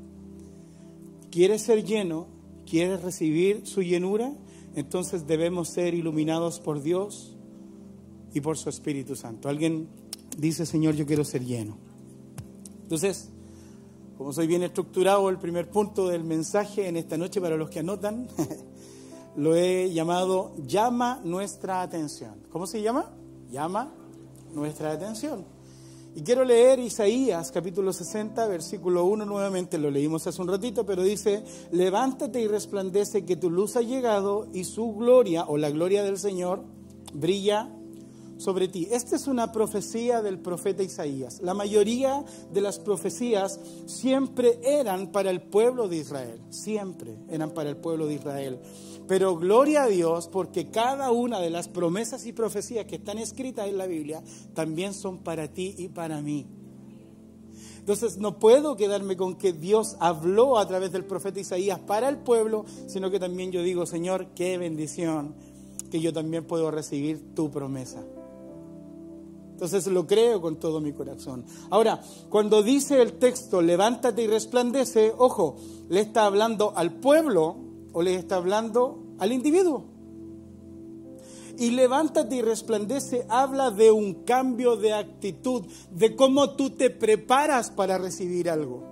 ¿Quieres 1.32 1.62
ser 1.62 1.82
lleno? 1.82 2.26
¿Quieres 2.68 3.02
recibir 3.02 3.66
su 3.66 3.80
llenura? 3.80 4.34
Entonces 4.76 5.26
debemos 5.26 5.70
ser 5.70 5.94
iluminados 5.94 6.60
por 6.60 6.82
Dios 6.82 7.34
y 8.34 8.42
por 8.42 8.58
su 8.58 8.68
Espíritu 8.68 9.16
Santo. 9.16 9.48
Alguien 9.48 9.88
dice, 10.36 10.66
Señor, 10.66 10.94
yo 10.94 11.06
quiero 11.06 11.24
ser 11.24 11.42
lleno. 11.42 11.78
Entonces, 12.82 13.30
como 14.18 14.34
soy 14.34 14.46
bien 14.46 14.62
estructurado, 14.62 15.30
el 15.30 15.38
primer 15.38 15.70
punto 15.70 16.06
del 16.06 16.22
mensaje 16.22 16.86
en 16.86 16.98
esta 16.98 17.16
noche 17.16 17.40
para 17.40 17.56
los 17.56 17.70
que 17.70 17.78
anotan, 17.78 18.28
lo 19.36 19.56
he 19.56 19.90
llamado 19.90 20.52
llama 20.66 21.22
nuestra 21.24 21.80
atención. 21.80 22.34
¿Cómo 22.50 22.66
se 22.66 22.82
llama? 22.82 23.10
Llama 23.50 23.90
nuestra 24.52 24.92
atención. 24.92 25.46
Y 26.14 26.22
quiero 26.22 26.44
leer 26.44 26.78
Isaías 26.78 27.50
capítulo 27.50 27.90
60, 27.90 28.46
versículo 28.46 29.06
1 29.06 29.24
nuevamente, 29.24 29.78
lo 29.78 29.90
leímos 29.90 30.26
hace 30.26 30.42
un 30.42 30.48
ratito, 30.48 30.84
pero 30.84 31.02
dice, 31.02 31.42
levántate 31.70 32.38
y 32.38 32.48
resplandece 32.48 33.24
que 33.24 33.36
tu 33.36 33.48
luz 33.48 33.76
ha 33.76 33.80
llegado 33.80 34.46
y 34.52 34.64
su 34.64 34.94
gloria 34.94 35.44
o 35.46 35.56
la 35.56 35.70
gloria 35.70 36.02
del 36.02 36.18
Señor 36.18 36.64
brilla 37.14 37.70
sobre 38.42 38.68
ti. 38.68 38.88
Esta 38.90 39.16
es 39.16 39.26
una 39.26 39.52
profecía 39.52 40.20
del 40.20 40.38
profeta 40.38 40.82
Isaías. 40.82 41.40
La 41.42 41.54
mayoría 41.54 42.24
de 42.52 42.60
las 42.60 42.78
profecías 42.78 43.60
siempre 43.86 44.58
eran 44.62 45.12
para 45.12 45.30
el 45.30 45.40
pueblo 45.40 45.88
de 45.88 45.98
Israel, 45.98 46.40
siempre 46.50 47.16
eran 47.28 47.52
para 47.52 47.70
el 47.70 47.76
pueblo 47.76 48.06
de 48.06 48.14
Israel. 48.14 48.58
Pero 49.06 49.36
gloria 49.36 49.84
a 49.84 49.88
Dios 49.88 50.28
porque 50.28 50.70
cada 50.70 51.10
una 51.12 51.40
de 51.40 51.50
las 51.50 51.68
promesas 51.68 52.26
y 52.26 52.32
profecías 52.32 52.86
que 52.86 52.96
están 52.96 53.18
escritas 53.18 53.68
en 53.68 53.78
la 53.78 53.86
Biblia 53.86 54.22
también 54.54 54.92
son 54.92 55.18
para 55.18 55.48
ti 55.48 55.74
y 55.78 55.88
para 55.88 56.20
mí. 56.20 56.46
Entonces 57.78 58.16
no 58.18 58.38
puedo 58.38 58.76
quedarme 58.76 59.16
con 59.16 59.36
que 59.36 59.52
Dios 59.52 59.96
habló 59.98 60.58
a 60.58 60.66
través 60.66 60.92
del 60.92 61.04
profeta 61.04 61.40
Isaías 61.40 61.80
para 61.80 62.08
el 62.08 62.18
pueblo, 62.18 62.64
sino 62.86 63.10
que 63.10 63.18
también 63.18 63.50
yo 63.50 63.62
digo, 63.62 63.86
Señor, 63.86 64.28
qué 64.34 64.56
bendición 64.56 65.34
que 65.90 66.00
yo 66.00 66.12
también 66.12 66.44
puedo 66.44 66.70
recibir 66.70 67.34
tu 67.34 67.50
promesa. 67.50 68.02
Entonces 69.52 69.86
lo 69.86 70.06
creo 70.06 70.40
con 70.40 70.56
todo 70.56 70.80
mi 70.80 70.92
corazón. 70.92 71.44
Ahora, 71.70 72.00
cuando 72.28 72.62
dice 72.62 73.00
el 73.00 73.14
texto, 73.14 73.62
levántate 73.62 74.22
y 74.22 74.26
resplandece, 74.26 75.12
ojo, 75.16 75.56
le 75.88 76.00
está 76.00 76.26
hablando 76.26 76.72
al 76.76 76.92
pueblo 76.92 77.56
o 77.92 78.02
le 78.02 78.16
está 78.16 78.36
hablando 78.36 79.02
al 79.18 79.32
individuo. 79.32 79.84
Y 81.58 81.70
levántate 81.70 82.36
y 82.36 82.42
resplandece 82.42 83.26
habla 83.28 83.70
de 83.70 83.92
un 83.92 84.24
cambio 84.24 84.76
de 84.76 84.94
actitud, 84.94 85.62
de 85.90 86.16
cómo 86.16 86.56
tú 86.56 86.70
te 86.70 86.90
preparas 86.90 87.70
para 87.70 87.98
recibir 87.98 88.50
algo. 88.50 88.91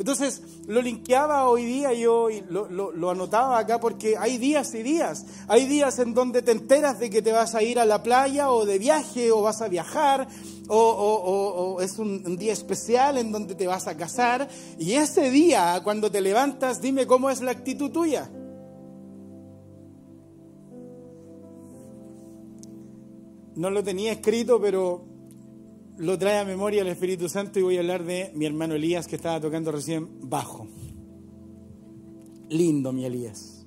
Entonces 0.00 0.40
lo 0.66 0.80
linkeaba 0.80 1.46
hoy 1.46 1.62
día, 1.66 1.92
yo 1.92 2.28
lo, 2.48 2.70
lo, 2.70 3.10
anotaba 3.10 3.58
acá 3.58 3.78
porque 3.78 4.16
hay 4.16 4.38
días 4.38 4.74
y 4.74 4.82
días. 4.82 5.26
Hay 5.46 5.66
días 5.66 5.98
en 5.98 6.14
donde 6.14 6.40
te 6.40 6.52
enteras 6.52 6.98
de 6.98 7.10
que 7.10 7.20
te 7.20 7.32
vas 7.32 7.54
a 7.54 7.62
ir 7.62 7.78
a 7.78 7.84
la 7.84 8.02
playa 8.02 8.50
o 8.50 8.64
de 8.64 8.78
viaje 8.78 9.30
o 9.30 9.42
vas 9.42 9.60
a 9.60 9.68
viajar 9.68 10.26
o, 10.68 11.80
es 11.82 11.98
un, 11.98 12.38
día 12.38 12.54
especial 12.54 13.18
en 13.18 13.30
donde 13.30 13.54
te 13.54 13.66
vas 13.66 13.88
a 13.88 13.96
casar. 13.98 14.48
Y 14.78 14.92
ese 14.92 15.30
día, 15.30 15.78
cuando 15.84 16.10
te 16.10 16.22
levantas, 16.22 16.80
dime 16.80 17.06
cómo 17.06 17.28
es 17.28 17.42
la 17.42 17.50
actitud 17.50 17.90
tuya. 17.90 18.30
No 23.54 23.68
lo 23.68 23.84
tenía 23.84 24.12
escrito, 24.12 24.58
pero 24.62 25.09
lo 26.00 26.18
trae 26.18 26.38
a 26.38 26.46
memoria 26.46 26.80
el 26.80 26.88
Espíritu 26.88 27.28
Santo 27.28 27.58
y 27.58 27.62
voy 27.62 27.76
a 27.76 27.80
hablar 27.80 28.04
de 28.04 28.32
mi 28.34 28.46
hermano 28.46 28.74
Elías 28.74 29.06
que 29.06 29.16
estaba 29.16 29.38
tocando 29.38 29.70
recién 29.70 30.08
bajo. 30.30 30.66
Lindo 32.48 32.90
mi 32.90 33.04
Elías. 33.04 33.66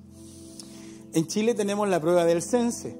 En 1.12 1.28
Chile 1.28 1.54
tenemos 1.54 1.88
la 1.88 2.00
prueba 2.00 2.24
del 2.24 2.42
cense. 2.42 2.98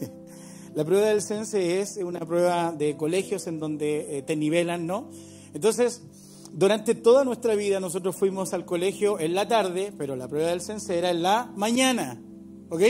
la 0.74 0.82
prueba 0.82 1.08
del 1.08 1.20
cense 1.20 1.82
es 1.82 1.98
una 1.98 2.20
prueba 2.20 2.72
de 2.72 2.96
colegios 2.96 3.46
en 3.48 3.58
donde 3.58 4.16
eh, 4.16 4.22
te 4.22 4.34
nivelan, 4.34 4.86
¿no? 4.86 5.10
Entonces, 5.52 6.00
durante 6.50 6.94
toda 6.94 7.22
nuestra 7.22 7.54
vida 7.56 7.80
nosotros 7.80 8.16
fuimos 8.16 8.54
al 8.54 8.64
colegio 8.64 9.20
en 9.20 9.34
la 9.34 9.46
tarde, 9.46 9.92
pero 9.98 10.16
la 10.16 10.26
prueba 10.26 10.48
del 10.48 10.62
cense 10.62 10.96
era 10.96 11.10
en 11.10 11.22
la 11.22 11.52
mañana, 11.54 12.18
¿ok? 12.70 12.82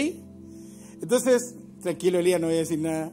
Entonces, 1.02 1.56
tranquilo 1.82 2.20
Elías, 2.20 2.40
no 2.40 2.46
voy 2.46 2.56
a 2.56 2.60
decir 2.60 2.78
nada. 2.78 3.12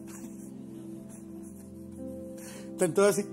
Así. 2.82 3.26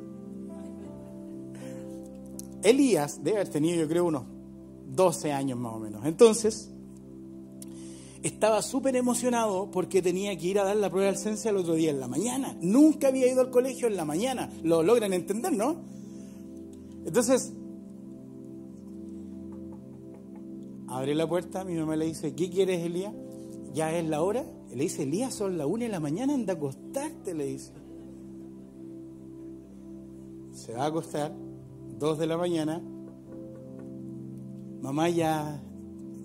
Elías 2.63 3.23
debe 3.23 3.39
haber 3.39 3.49
tenido, 3.49 3.81
yo 3.81 3.89
creo, 3.89 4.05
unos 4.05 4.25
12 4.95 5.33
años 5.33 5.59
más 5.59 5.75
o 5.75 5.79
menos. 5.79 6.05
Entonces, 6.05 6.71
estaba 8.23 8.61
súper 8.63 8.97
emocionado 8.97 9.71
porque 9.71 10.03
tenía 10.03 10.37
que 10.37 10.49
ir 10.49 10.59
a 10.59 10.65
dar 10.65 10.77
la 10.77 10.91
prueba 10.91 11.07
de 11.07 11.13
licencia 11.13 11.51
el 11.51 11.57
otro 11.57 11.75
día 11.75 11.91
en 11.91 12.01
la 12.01 12.09
mañana. 12.09 12.57
Nunca 12.61 13.09
había 13.09 13.31
ido 13.31 13.41
al 13.41 13.51
colegio 13.51 13.89
en 13.89 13.97
la 13.97 14.05
mañana. 14.05 14.51
Lo 14.63 14.83
logran 14.83 15.13
entender, 15.13 15.53
¿no? 15.53 15.77
Entonces, 17.07 17.53
abre 20.89 21.15
la 21.15 21.27
puerta, 21.27 21.65
mi 21.65 21.75
mamá 21.75 21.97
le 21.97 22.05
dice, 22.05 22.35
¿qué 22.35 22.51
quieres, 22.51 22.85
Elías? 22.85 23.15
¿Ya 23.73 23.97
es 23.97 24.07
la 24.07 24.21
hora? 24.21 24.45
Le 24.75 24.83
dice, 24.83 25.05
Elías, 25.05 25.33
son 25.33 25.57
las 25.57 25.67
una 25.67 25.85
de 25.85 25.91
la 25.91 26.01
mañana, 26.01 26.35
anda 26.35 26.53
a 26.53 26.57
acostarte, 26.57 27.33
le 27.33 27.47
dice 27.47 27.73
se 30.59 30.75
va 30.75 30.85
a 30.85 30.87
acostar, 30.87 31.33
dos 31.99 32.19
de 32.19 32.27
la 32.27 32.37
mañana, 32.37 32.83
mamá 34.83 35.09
ya, 35.09 35.63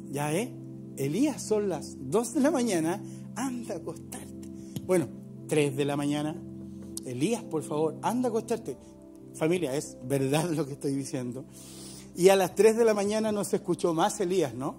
ya, 0.09 0.33
¿eh? 0.33 0.51
Elías, 0.97 1.41
son 1.41 1.69
las 1.69 1.95
dos 2.09 2.33
de 2.33 2.41
la 2.41 2.51
mañana, 2.51 3.01
anda 3.35 3.75
a 3.75 3.77
acostarte. 3.77 4.49
Bueno, 4.85 5.07
tres 5.47 5.75
de 5.75 5.85
la 5.85 5.95
mañana, 5.95 6.35
Elías, 7.05 7.43
por 7.43 7.63
favor, 7.63 7.97
anda 8.01 8.29
a 8.29 8.31
acostarte. 8.31 8.77
familia, 9.35 9.75
es 9.75 9.97
verdad 10.03 10.49
lo 10.49 10.65
que 10.65 10.73
estoy 10.73 10.93
diciendo. 10.93 11.45
Y 12.15 12.29
a 12.29 12.35
las 12.35 12.53
3 12.53 12.77
de 12.77 12.85
la 12.85 12.93
mañana 12.93 13.31
no 13.31 13.43
se 13.43 13.55
escuchó 13.55 13.93
más 13.95 14.19
Elías, 14.19 14.53
¿no? 14.53 14.75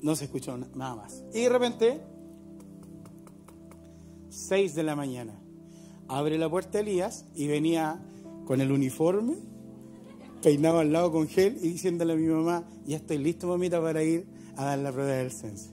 No 0.00 0.16
se 0.16 0.24
escuchó 0.24 0.56
nada 0.56 0.94
más. 0.94 1.22
Y 1.34 1.42
de 1.42 1.48
repente, 1.50 2.00
6 4.30 4.74
de 4.74 4.82
la 4.82 4.96
mañana, 4.96 5.38
abre 6.08 6.38
la 6.38 6.48
puerta 6.48 6.80
Elías 6.80 7.26
y 7.34 7.48
venía 7.48 8.02
con 8.48 8.60
el 8.62 8.72
uniforme, 8.72 9.36
peinado 10.42 10.78
al 10.78 10.90
lado 10.90 11.12
con 11.12 11.28
gel 11.28 11.58
y 11.60 11.68
diciéndole 11.68 12.14
a 12.14 12.16
mi 12.16 12.28
mamá, 12.28 12.66
ya 12.86 12.96
estoy 12.96 13.18
listo, 13.18 13.46
mamita, 13.46 13.78
para 13.78 14.02
ir 14.02 14.26
a 14.56 14.64
dar 14.64 14.78
la 14.78 14.90
prueba 14.90 15.12
del 15.12 15.30
censo. 15.30 15.68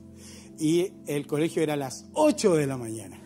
Y 0.59 0.91
el 1.07 1.25
colegio 1.25 1.63
era 1.63 1.75
a 1.75 1.77
las 1.77 2.05
8 2.11 2.55
de 2.55 2.67
la 2.67 2.75
mañana. 2.75 3.17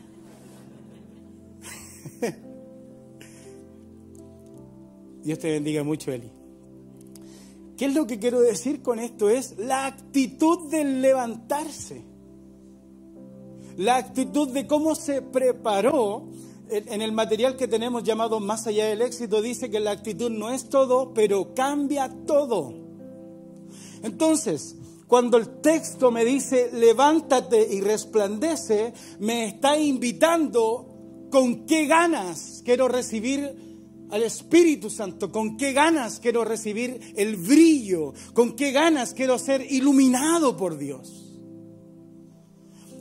Dios 5.23 5.39
te 5.39 5.49
bendiga 5.49 5.83
mucho, 5.83 6.11
Eli. 6.11 6.29
¿Qué 7.75 7.85
es 7.85 7.95
lo 7.95 8.05
que 8.05 8.19
quiero 8.19 8.41
decir 8.41 8.83
con 8.83 8.99
esto? 8.99 9.31
Es 9.31 9.57
la 9.57 9.87
actitud 9.87 10.69
del 10.69 11.01
levantarse. 11.01 12.03
La 13.77 13.97
actitud 13.97 14.49
de 14.49 14.67
cómo 14.67 14.93
se 14.93 15.23
preparó 15.23 16.27
en 16.69 17.01
el 17.01 17.11
material 17.11 17.55
que 17.55 17.67
tenemos 17.67 18.03
llamado 18.03 18.39
Más 18.39 18.67
allá 18.67 18.85
del 18.85 19.01
éxito, 19.01 19.41
dice 19.41 19.69
que 19.69 19.79
la 19.79 19.91
actitud 19.91 20.29
no 20.29 20.51
es 20.51 20.69
todo, 20.69 21.13
pero 21.13 21.53
cambia 21.53 22.09
todo. 22.25 22.73
Entonces, 24.03 24.75
cuando 25.07 25.37
el 25.37 25.61
texto 25.61 26.11
me 26.11 26.23
dice 26.23 26.69
levántate 26.71 27.67
y 27.73 27.81
resplandece, 27.81 28.93
me 29.19 29.45
está 29.45 29.77
invitando 29.77 31.27
con 31.31 31.65
qué 31.65 31.87
ganas 31.87 32.61
quiero 32.63 32.87
recibir 32.87 33.69
al 34.11 34.23
Espíritu 34.23 34.89
Santo, 34.89 35.31
con 35.31 35.57
qué 35.57 35.73
ganas 35.73 36.19
quiero 36.19 36.43
recibir 36.43 37.13
el 37.15 37.35
brillo, 37.35 38.13
con 38.33 38.55
qué 38.55 38.71
ganas 38.71 39.13
quiero 39.13 39.37
ser 39.37 39.65
iluminado 39.71 40.57
por 40.57 40.77
Dios. 40.77 41.28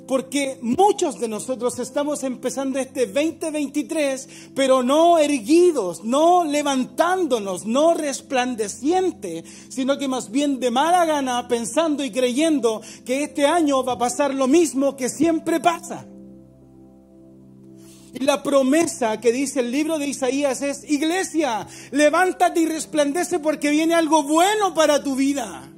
Porque 0.08 0.58
muchos 0.62 1.20
de 1.20 1.28
nosotros 1.28 1.78
estamos 1.78 2.22
empezando 2.24 2.78
este 2.78 3.06
2023, 3.06 4.28
pero 4.54 4.82
no 4.82 5.18
erguidos, 5.18 6.02
no 6.02 6.44
levantándonos, 6.44 7.66
no 7.66 7.92
resplandeciente, 7.92 9.44
sino 9.68 9.98
que 9.98 10.08
más 10.08 10.30
bien 10.30 10.60
de 10.60 10.70
mala 10.70 11.04
gana 11.04 11.46
pensando 11.46 12.02
y 12.02 12.10
creyendo 12.10 12.80
que 13.04 13.22
este 13.22 13.46
año 13.46 13.84
va 13.84 13.92
a 13.92 13.98
pasar 13.98 14.34
lo 14.34 14.48
mismo 14.48 14.96
que 14.96 15.10
siempre 15.10 15.60
pasa. 15.60 16.06
Y 18.14 18.24
la 18.24 18.42
promesa 18.42 19.20
que 19.20 19.30
dice 19.30 19.60
el 19.60 19.70
libro 19.70 19.98
de 19.98 20.06
Isaías 20.06 20.62
es, 20.62 20.90
iglesia, 20.90 21.66
levántate 21.90 22.60
y 22.60 22.66
resplandece 22.66 23.40
porque 23.40 23.68
viene 23.68 23.92
algo 23.92 24.22
bueno 24.22 24.72
para 24.72 25.02
tu 25.02 25.16
vida. 25.16 25.70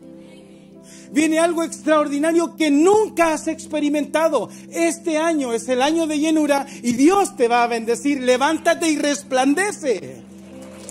Viene 1.13 1.41
algo 1.41 1.65
extraordinario 1.65 2.57
que 2.57 2.71
nunca 2.71 3.33
has 3.33 3.49
experimentado. 3.49 4.49
Este 4.71 5.19
año 5.19 5.53
es 5.53 5.69
el 5.69 5.83
año 5.83 6.07
de 6.07 6.19
llenura 6.19 6.67
y 6.83 6.93
Dios 6.93 7.37
te 7.37 7.49
va 7.49 7.65
a 7.65 7.67
bendecir. 7.67 8.23
Levántate 8.23 8.89
y 8.89 8.97
resplandece. 8.97 10.23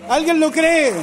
¿Alguien 0.09 0.39
lo 0.39 0.51
cree? 0.51 0.93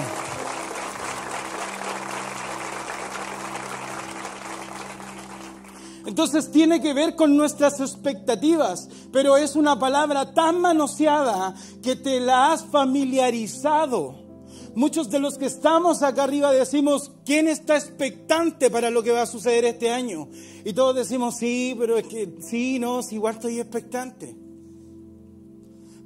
Entonces 6.04 6.50
tiene 6.52 6.80
que 6.80 6.94
ver 6.94 7.16
con 7.16 7.36
nuestras 7.36 7.80
expectativas, 7.80 8.88
pero 9.12 9.36
es 9.36 9.56
una 9.56 9.78
palabra 9.78 10.34
tan 10.34 10.60
manoseada 10.60 11.54
que 11.82 11.96
te 11.96 12.20
la 12.20 12.52
has 12.52 12.64
familiarizado. 12.64 14.25
Muchos 14.74 15.10
de 15.10 15.18
los 15.18 15.38
que 15.38 15.46
estamos 15.46 16.02
acá 16.02 16.24
arriba 16.24 16.52
decimos, 16.52 17.12
¿quién 17.24 17.48
está 17.48 17.76
expectante 17.76 18.70
para 18.70 18.90
lo 18.90 19.02
que 19.02 19.12
va 19.12 19.22
a 19.22 19.26
suceder 19.26 19.64
este 19.64 19.90
año? 19.90 20.28
Y 20.64 20.72
todos 20.72 20.94
decimos, 20.94 21.36
sí, 21.36 21.74
pero 21.78 21.96
es 21.96 22.06
que 22.06 22.36
sí, 22.40 22.78
no, 22.78 23.00
igual 23.10 23.36
estoy 23.36 23.60
expectante. 23.60 24.36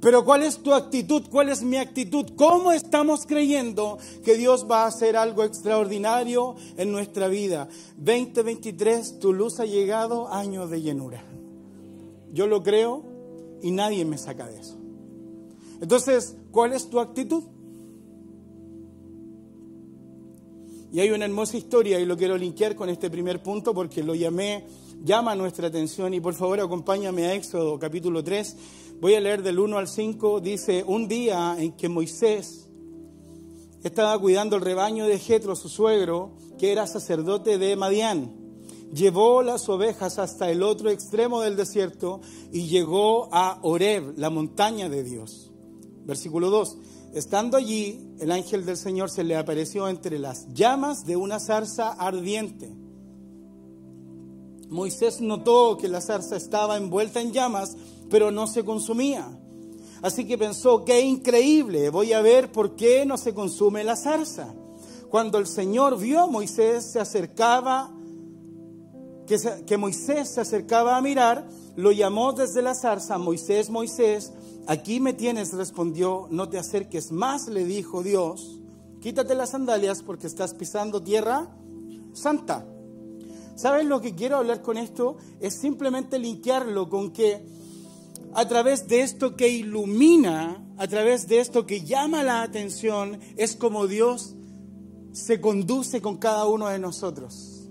Pero 0.01 0.25
¿cuál 0.25 0.41
es 0.41 0.57
tu 0.57 0.73
actitud? 0.73 1.23
¿Cuál 1.29 1.49
es 1.49 1.61
mi 1.61 1.77
actitud? 1.77 2.25
¿Cómo 2.35 2.71
estamos 2.71 3.27
creyendo 3.27 3.99
que 4.23 4.35
Dios 4.35 4.65
va 4.69 4.83
a 4.83 4.87
hacer 4.87 5.15
algo 5.15 5.43
extraordinario 5.43 6.55
en 6.75 6.91
nuestra 6.91 7.27
vida? 7.27 7.69
2023, 7.97 9.19
tu 9.19 9.31
luz 9.31 9.59
ha 9.59 9.65
llegado, 9.65 10.33
año 10.33 10.67
de 10.67 10.81
llenura. 10.81 11.23
Yo 12.33 12.47
lo 12.47 12.63
creo 12.63 13.03
y 13.61 13.69
nadie 13.69 14.03
me 14.03 14.17
saca 14.17 14.47
de 14.47 14.59
eso. 14.59 14.75
Entonces, 15.81 16.35
¿cuál 16.51 16.73
es 16.73 16.89
tu 16.89 16.99
actitud? 16.99 17.43
Y 20.91 20.99
hay 20.99 21.11
una 21.11 21.25
hermosa 21.25 21.57
historia 21.57 21.99
y 21.99 22.05
lo 22.05 22.17
quiero 22.17 22.37
linkear 22.37 22.75
con 22.75 22.89
este 22.89 23.09
primer 23.09 23.41
punto 23.41 23.73
porque 23.73 24.03
lo 24.03 24.13
llamé, 24.13 24.65
llama 25.03 25.35
nuestra 25.35 25.67
atención 25.67 26.13
y 26.13 26.19
por 26.19 26.33
favor 26.33 26.59
acompáñame 26.59 27.25
a 27.25 27.33
Éxodo 27.33 27.79
capítulo 27.79 28.23
3 28.23 28.57
Voy 29.01 29.15
a 29.15 29.19
leer 29.19 29.41
del 29.41 29.57
1 29.57 29.79
al 29.79 29.87
5. 29.87 30.41
Dice, 30.41 30.83
un 30.85 31.07
día 31.07 31.55
en 31.57 31.71
que 31.71 31.89
Moisés 31.89 32.69
estaba 33.83 34.19
cuidando 34.19 34.55
el 34.57 34.61
rebaño 34.61 35.07
de 35.07 35.17
Jetro, 35.17 35.55
su 35.55 35.69
suegro, 35.69 36.33
que 36.59 36.71
era 36.71 36.85
sacerdote 36.85 37.57
de 37.57 37.75
Madián. 37.75 38.31
Llevó 38.93 39.41
las 39.41 39.67
ovejas 39.69 40.19
hasta 40.19 40.51
el 40.51 40.61
otro 40.61 40.91
extremo 40.91 41.41
del 41.41 41.55
desierto 41.55 42.21
y 42.51 42.67
llegó 42.67 43.27
a 43.31 43.57
Oreb, 43.63 44.13
la 44.17 44.29
montaña 44.29 44.87
de 44.87 45.03
Dios. 45.03 45.49
Versículo 46.05 46.51
2. 46.51 46.77
Estando 47.13 47.57
allí, 47.57 48.15
el 48.19 48.31
ángel 48.31 48.65
del 48.65 48.77
Señor 48.77 49.09
se 49.09 49.23
le 49.23 49.35
apareció 49.35 49.89
entre 49.89 50.17
las 50.17 50.47
llamas 50.53 51.05
de 51.05 51.17
una 51.17 51.39
zarza 51.39 51.91
ardiente. 51.91 52.71
Moisés 54.69 55.19
notó 55.19 55.77
que 55.77 55.89
la 55.89 55.99
zarza 55.99 56.37
estaba 56.37 56.77
envuelta 56.77 57.19
en 57.19 57.33
llamas 57.33 57.75
pero 58.11 58.29
no 58.29 58.45
se 58.45 58.63
consumía. 58.63 59.25
Así 60.03 60.25
que 60.25 60.37
pensó, 60.37 60.83
qué 60.83 61.01
increíble, 61.01 61.89
voy 61.89 62.13
a 62.13 62.21
ver 62.21 62.51
por 62.51 62.75
qué 62.75 63.05
no 63.05 63.17
se 63.17 63.33
consume 63.33 63.83
la 63.83 63.95
zarza. 63.95 64.53
Cuando 65.09 65.37
el 65.37 65.47
Señor 65.47 65.97
vio 65.97 66.21
a 66.21 66.27
Moisés 66.27 66.83
se 66.83 66.99
acercaba, 66.99 67.91
que, 69.25 69.37
que 69.65 69.77
Moisés 69.77 70.29
se 70.29 70.41
acercaba 70.41 70.97
a 70.97 71.01
mirar, 71.01 71.47
lo 71.75 71.91
llamó 71.91 72.33
desde 72.33 72.61
la 72.61 72.75
zarza, 72.75 73.17
Moisés, 73.17 73.69
Moisés, 73.69 74.33
aquí 74.67 74.99
me 74.99 75.13
tienes, 75.13 75.53
respondió, 75.53 76.27
no 76.31 76.49
te 76.49 76.57
acerques 76.57 77.11
más, 77.11 77.47
le 77.47 77.65
dijo 77.65 78.03
Dios, 78.03 78.59
quítate 79.01 79.35
las 79.35 79.51
sandalias 79.51 80.03
porque 80.03 80.27
estás 80.27 80.53
pisando 80.53 81.01
tierra 81.01 81.49
santa. 82.13 82.65
¿Sabes 83.55 83.85
lo 83.85 84.01
que 84.01 84.15
quiero 84.15 84.37
hablar 84.37 84.61
con 84.61 84.77
esto? 84.77 85.17
Es 85.39 85.55
simplemente 85.55 86.17
linkearlo 86.17 86.89
con 86.89 87.11
que 87.11 87.45
a 88.33 88.47
través 88.47 88.87
de 88.87 89.01
esto 89.01 89.35
que 89.35 89.49
ilumina, 89.49 90.65
a 90.77 90.87
través 90.87 91.27
de 91.27 91.39
esto 91.39 91.65
que 91.65 91.81
llama 91.81 92.23
la 92.23 92.41
atención, 92.41 93.19
es 93.37 93.55
como 93.55 93.87
Dios 93.87 94.35
se 95.11 95.41
conduce 95.41 96.01
con 96.01 96.17
cada 96.17 96.47
uno 96.47 96.67
de 96.67 96.79
nosotros. 96.79 97.69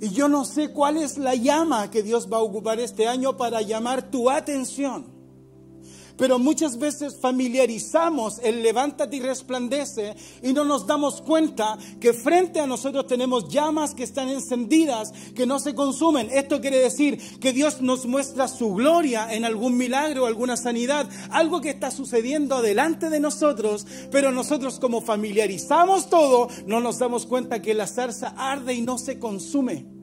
Y 0.00 0.08
yo 0.10 0.28
no 0.28 0.46
sé 0.46 0.72
cuál 0.72 0.96
es 0.96 1.18
la 1.18 1.34
llama 1.34 1.90
que 1.90 2.02
Dios 2.02 2.28
va 2.32 2.38
a 2.38 2.42
ocupar 2.42 2.80
este 2.80 3.06
año 3.06 3.36
para 3.36 3.60
llamar 3.60 4.10
tu 4.10 4.30
atención. 4.30 5.19
Pero 6.20 6.38
muchas 6.38 6.78
veces 6.78 7.16
familiarizamos 7.16 8.40
el 8.44 8.62
levántate 8.62 9.16
y 9.16 9.20
resplandece 9.20 10.14
y 10.42 10.52
no 10.52 10.66
nos 10.66 10.86
damos 10.86 11.22
cuenta 11.22 11.78
que 11.98 12.12
frente 12.12 12.60
a 12.60 12.66
nosotros 12.66 13.06
tenemos 13.06 13.48
llamas 13.48 13.94
que 13.94 14.02
están 14.02 14.28
encendidas, 14.28 15.12
que 15.34 15.46
no 15.46 15.58
se 15.58 15.74
consumen. 15.74 16.28
Esto 16.30 16.60
quiere 16.60 16.78
decir 16.78 17.18
que 17.40 17.54
Dios 17.54 17.80
nos 17.80 18.04
muestra 18.04 18.48
su 18.48 18.74
gloria 18.74 19.32
en 19.32 19.46
algún 19.46 19.78
milagro, 19.78 20.26
alguna 20.26 20.58
sanidad, 20.58 21.08
algo 21.30 21.62
que 21.62 21.70
está 21.70 21.90
sucediendo 21.90 22.60
delante 22.60 23.08
de 23.08 23.18
nosotros, 23.18 23.86
pero 24.10 24.30
nosotros 24.30 24.78
como 24.78 25.00
familiarizamos 25.00 26.10
todo, 26.10 26.48
no 26.66 26.80
nos 26.80 26.98
damos 26.98 27.24
cuenta 27.24 27.62
que 27.62 27.72
la 27.72 27.86
zarza 27.86 28.34
arde 28.36 28.74
y 28.74 28.82
no 28.82 28.98
se 28.98 29.18
consume. 29.18 29.99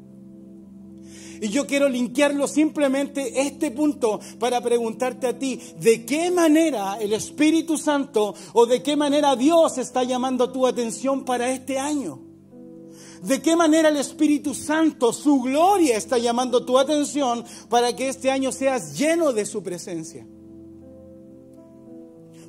Y 1.41 1.49
yo 1.49 1.67
quiero 1.67 1.89
linkearlo 1.89 2.47
simplemente 2.47 3.41
este 3.41 3.71
punto 3.71 4.19
para 4.39 4.61
preguntarte 4.61 5.27
a 5.27 5.37
ti, 5.37 5.59
¿de 5.79 6.05
qué 6.05 6.31
manera 6.31 6.97
el 6.99 7.13
Espíritu 7.13 7.77
Santo 7.77 8.33
o 8.53 8.65
de 8.65 8.81
qué 8.81 8.95
manera 8.95 9.35
Dios 9.35 9.77
está 9.77 10.03
llamando 10.03 10.51
tu 10.51 10.65
atención 10.65 11.25
para 11.25 11.51
este 11.51 11.79
año? 11.79 12.19
¿De 13.23 13.41
qué 13.41 13.55
manera 13.55 13.89
el 13.89 13.97
Espíritu 13.97 14.53
Santo, 14.53 15.11
su 15.11 15.41
gloria, 15.41 15.97
está 15.97 16.17
llamando 16.17 16.65
tu 16.65 16.77
atención 16.77 17.43
para 17.69 17.95
que 17.95 18.09
este 18.09 18.29
año 18.29 18.51
seas 18.51 18.97
lleno 18.97 19.33
de 19.33 19.45
su 19.45 19.63
presencia? 19.63 20.27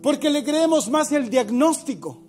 Porque 0.02 0.30
le 0.30 0.44
creemos 0.44 0.88
más 0.88 1.10
el 1.12 1.30
diagnóstico 1.30 2.27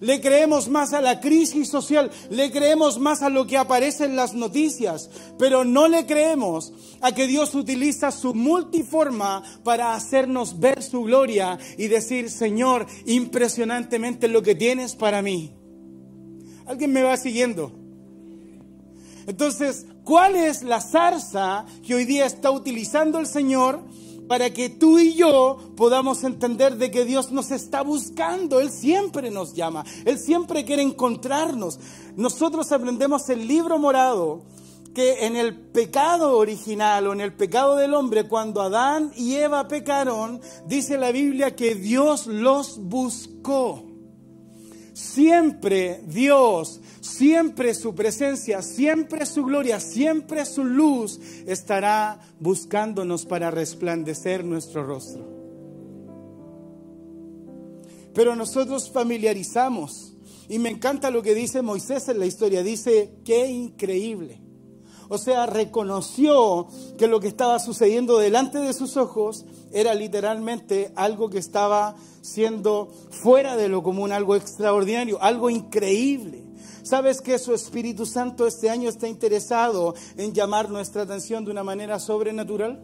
le 0.00 0.20
creemos 0.20 0.68
más 0.68 0.92
a 0.92 1.00
la 1.00 1.20
crisis 1.20 1.68
social, 1.68 2.10
le 2.30 2.50
creemos 2.50 2.98
más 2.98 3.22
a 3.22 3.30
lo 3.30 3.46
que 3.46 3.56
aparece 3.56 4.04
en 4.04 4.16
las 4.16 4.34
noticias, 4.34 5.10
pero 5.38 5.64
no 5.64 5.88
le 5.88 6.06
creemos 6.06 6.72
a 7.00 7.12
que 7.12 7.26
Dios 7.26 7.54
utiliza 7.54 8.10
su 8.10 8.34
multiforma 8.34 9.42
para 9.62 9.94
hacernos 9.94 10.58
ver 10.58 10.82
su 10.82 11.02
gloria 11.02 11.58
y 11.78 11.88
decir, 11.88 12.30
Señor, 12.30 12.86
impresionantemente 13.06 14.28
lo 14.28 14.42
que 14.42 14.54
tienes 14.54 14.94
para 14.94 15.22
mí. 15.22 15.52
¿Alguien 16.66 16.92
me 16.92 17.02
va 17.02 17.16
siguiendo? 17.16 17.72
Entonces, 19.26 19.86
¿cuál 20.04 20.36
es 20.36 20.62
la 20.62 20.80
zarza 20.80 21.64
que 21.86 21.94
hoy 21.94 22.04
día 22.04 22.26
está 22.26 22.50
utilizando 22.50 23.18
el 23.18 23.26
Señor? 23.26 23.80
Para 24.28 24.50
que 24.50 24.70
tú 24.70 24.98
y 24.98 25.14
yo 25.14 25.58
podamos 25.76 26.24
entender 26.24 26.76
de 26.76 26.90
que 26.90 27.04
Dios 27.04 27.30
nos 27.30 27.50
está 27.50 27.82
buscando. 27.82 28.60
Él 28.60 28.70
siempre 28.70 29.30
nos 29.30 29.54
llama, 29.54 29.84
Él 30.04 30.18
siempre 30.18 30.64
quiere 30.64 30.82
encontrarnos. 30.82 31.78
Nosotros 32.16 32.70
aprendemos 32.72 33.28
el 33.28 33.46
libro 33.46 33.78
morado 33.78 34.42
que 34.94 35.26
en 35.26 35.36
el 35.36 35.56
pecado 35.56 36.38
original 36.38 37.08
o 37.08 37.12
en 37.12 37.20
el 37.20 37.34
pecado 37.34 37.76
del 37.76 37.94
hombre, 37.94 38.28
cuando 38.28 38.62
Adán 38.62 39.12
y 39.16 39.34
Eva 39.34 39.66
pecaron, 39.66 40.40
dice 40.66 40.96
la 40.96 41.10
Biblia 41.10 41.56
que 41.56 41.74
Dios 41.74 42.28
los 42.28 42.78
buscó. 42.78 43.82
Siempre 44.92 46.00
Dios 46.06 46.80
siempre 47.04 47.74
su 47.74 47.94
presencia, 47.94 48.62
siempre 48.62 49.26
su 49.26 49.44
gloria, 49.44 49.78
siempre 49.78 50.46
su 50.46 50.64
luz 50.64 51.20
estará 51.46 52.18
buscándonos 52.40 53.26
para 53.26 53.50
resplandecer 53.50 54.42
nuestro 54.42 54.84
rostro. 54.84 55.22
Pero 58.14 58.34
nosotros 58.36 58.90
familiarizamos, 58.90 60.14
y 60.48 60.58
me 60.58 60.70
encanta 60.70 61.10
lo 61.10 61.22
que 61.22 61.34
dice 61.34 61.60
Moisés 61.60 62.08
en 62.08 62.18
la 62.18 62.26
historia, 62.26 62.62
dice, 62.62 63.12
qué 63.24 63.48
increíble. 63.48 64.40
O 65.10 65.18
sea, 65.18 65.44
reconoció 65.44 66.68
que 66.96 67.06
lo 67.06 67.20
que 67.20 67.28
estaba 67.28 67.58
sucediendo 67.58 68.18
delante 68.18 68.58
de 68.58 68.72
sus 68.72 68.96
ojos 68.96 69.44
era 69.72 69.92
literalmente 69.92 70.90
algo 70.96 71.28
que 71.28 71.38
estaba 71.38 71.96
siendo 72.22 72.88
fuera 73.10 73.56
de 73.56 73.68
lo 73.68 73.82
común, 73.82 74.12
algo 74.12 74.36
extraordinario, 74.36 75.20
algo 75.20 75.50
increíble. 75.50 76.43
¿Sabes 76.84 77.22
que 77.22 77.38
su 77.38 77.54
Espíritu 77.54 78.04
Santo 78.04 78.46
este 78.46 78.68
año 78.68 78.90
está 78.90 79.08
interesado 79.08 79.94
en 80.18 80.34
llamar 80.34 80.68
nuestra 80.68 81.00
atención 81.00 81.42
de 81.42 81.50
una 81.50 81.64
manera 81.64 81.98
sobrenatural? 81.98 82.78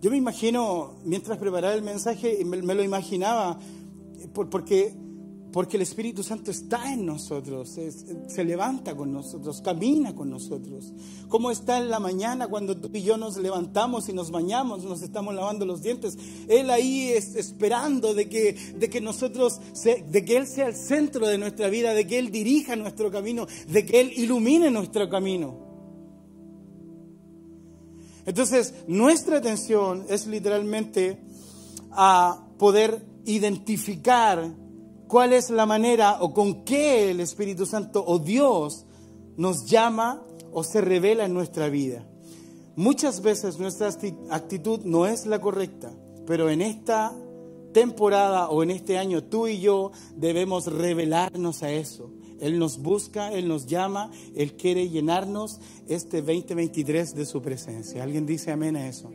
Yo 0.00 0.08
me 0.08 0.16
imagino, 0.16 0.94
mientras 1.04 1.36
preparaba 1.38 1.74
el 1.74 1.82
mensaje, 1.82 2.44
me, 2.44 2.62
me 2.62 2.76
lo 2.76 2.84
imaginaba, 2.84 3.58
porque 4.32 4.94
porque 5.52 5.76
el 5.76 5.82
Espíritu 5.82 6.22
Santo 6.22 6.50
está 6.50 6.92
en 6.92 7.04
nosotros, 7.04 7.76
se 8.28 8.44
levanta 8.44 8.96
con 8.96 9.12
nosotros, 9.12 9.60
camina 9.60 10.14
con 10.14 10.30
nosotros. 10.30 10.92
Como 11.28 11.50
está 11.50 11.78
en 11.78 11.90
la 11.90 11.98
mañana 11.98 12.46
cuando 12.46 12.76
tú 12.76 12.88
y 12.92 13.02
yo 13.02 13.16
nos 13.16 13.36
levantamos 13.36 14.08
y 14.08 14.12
nos 14.12 14.30
bañamos, 14.30 14.84
nos 14.84 15.02
estamos 15.02 15.34
lavando 15.34 15.66
los 15.66 15.82
dientes? 15.82 16.16
Él 16.48 16.70
ahí 16.70 17.08
es 17.08 17.34
esperando 17.34 18.14
de 18.14 18.28
que, 18.28 18.52
de 18.78 18.88
que 18.88 19.00
nosotros, 19.00 19.60
de 19.84 20.24
que 20.24 20.36
Él 20.36 20.46
sea 20.46 20.68
el 20.68 20.76
centro 20.76 21.26
de 21.26 21.38
nuestra 21.38 21.68
vida, 21.68 21.94
de 21.94 22.06
que 22.06 22.18
Él 22.18 22.30
dirija 22.30 22.76
nuestro 22.76 23.10
camino, 23.10 23.46
de 23.68 23.84
que 23.84 24.00
Él 24.00 24.12
ilumine 24.16 24.70
nuestro 24.70 25.08
camino. 25.08 25.68
Entonces, 28.24 28.74
nuestra 28.86 29.38
atención 29.38 30.06
es 30.08 30.28
literalmente 30.28 31.18
a 31.90 32.46
poder 32.56 33.04
identificar 33.24 34.54
cuál 35.10 35.32
es 35.32 35.50
la 35.50 35.66
manera 35.66 36.18
o 36.20 36.32
con 36.32 36.64
qué 36.64 37.10
el 37.10 37.18
Espíritu 37.18 37.66
Santo 37.66 38.04
o 38.06 38.20
Dios 38.20 38.86
nos 39.36 39.66
llama 39.66 40.22
o 40.52 40.62
se 40.62 40.80
revela 40.80 41.24
en 41.24 41.34
nuestra 41.34 41.68
vida. 41.68 42.06
Muchas 42.76 43.20
veces 43.20 43.58
nuestra 43.58 43.90
actitud 44.30 44.80
no 44.84 45.06
es 45.06 45.26
la 45.26 45.40
correcta, 45.40 45.90
pero 46.26 46.48
en 46.48 46.62
esta 46.62 47.12
temporada 47.72 48.48
o 48.50 48.62
en 48.62 48.70
este 48.70 48.98
año 48.98 49.24
tú 49.24 49.48
y 49.48 49.60
yo 49.60 49.90
debemos 50.14 50.66
revelarnos 50.66 51.64
a 51.64 51.72
eso. 51.72 52.12
Él 52.38 52.60
nos 52.60 52.80
busca, 52.80 53.32
Él 53.32 53.48
nos 53.48 53.66
llama, 53.66 54.12
Él 54.36 54.56
quiere 54.56 54.88
llenarnos 54.88 55.58
este 55.88 56.22
2023 56.22 57.16
de 57.16 57.26
su 57.26 57.42
presencia. 57.42 58.04
¿Alguien 58.04 58.26
dice 58.26 58.52
amén 58.52 58.76
a 58.76 58.88
eso? 58.88 59.10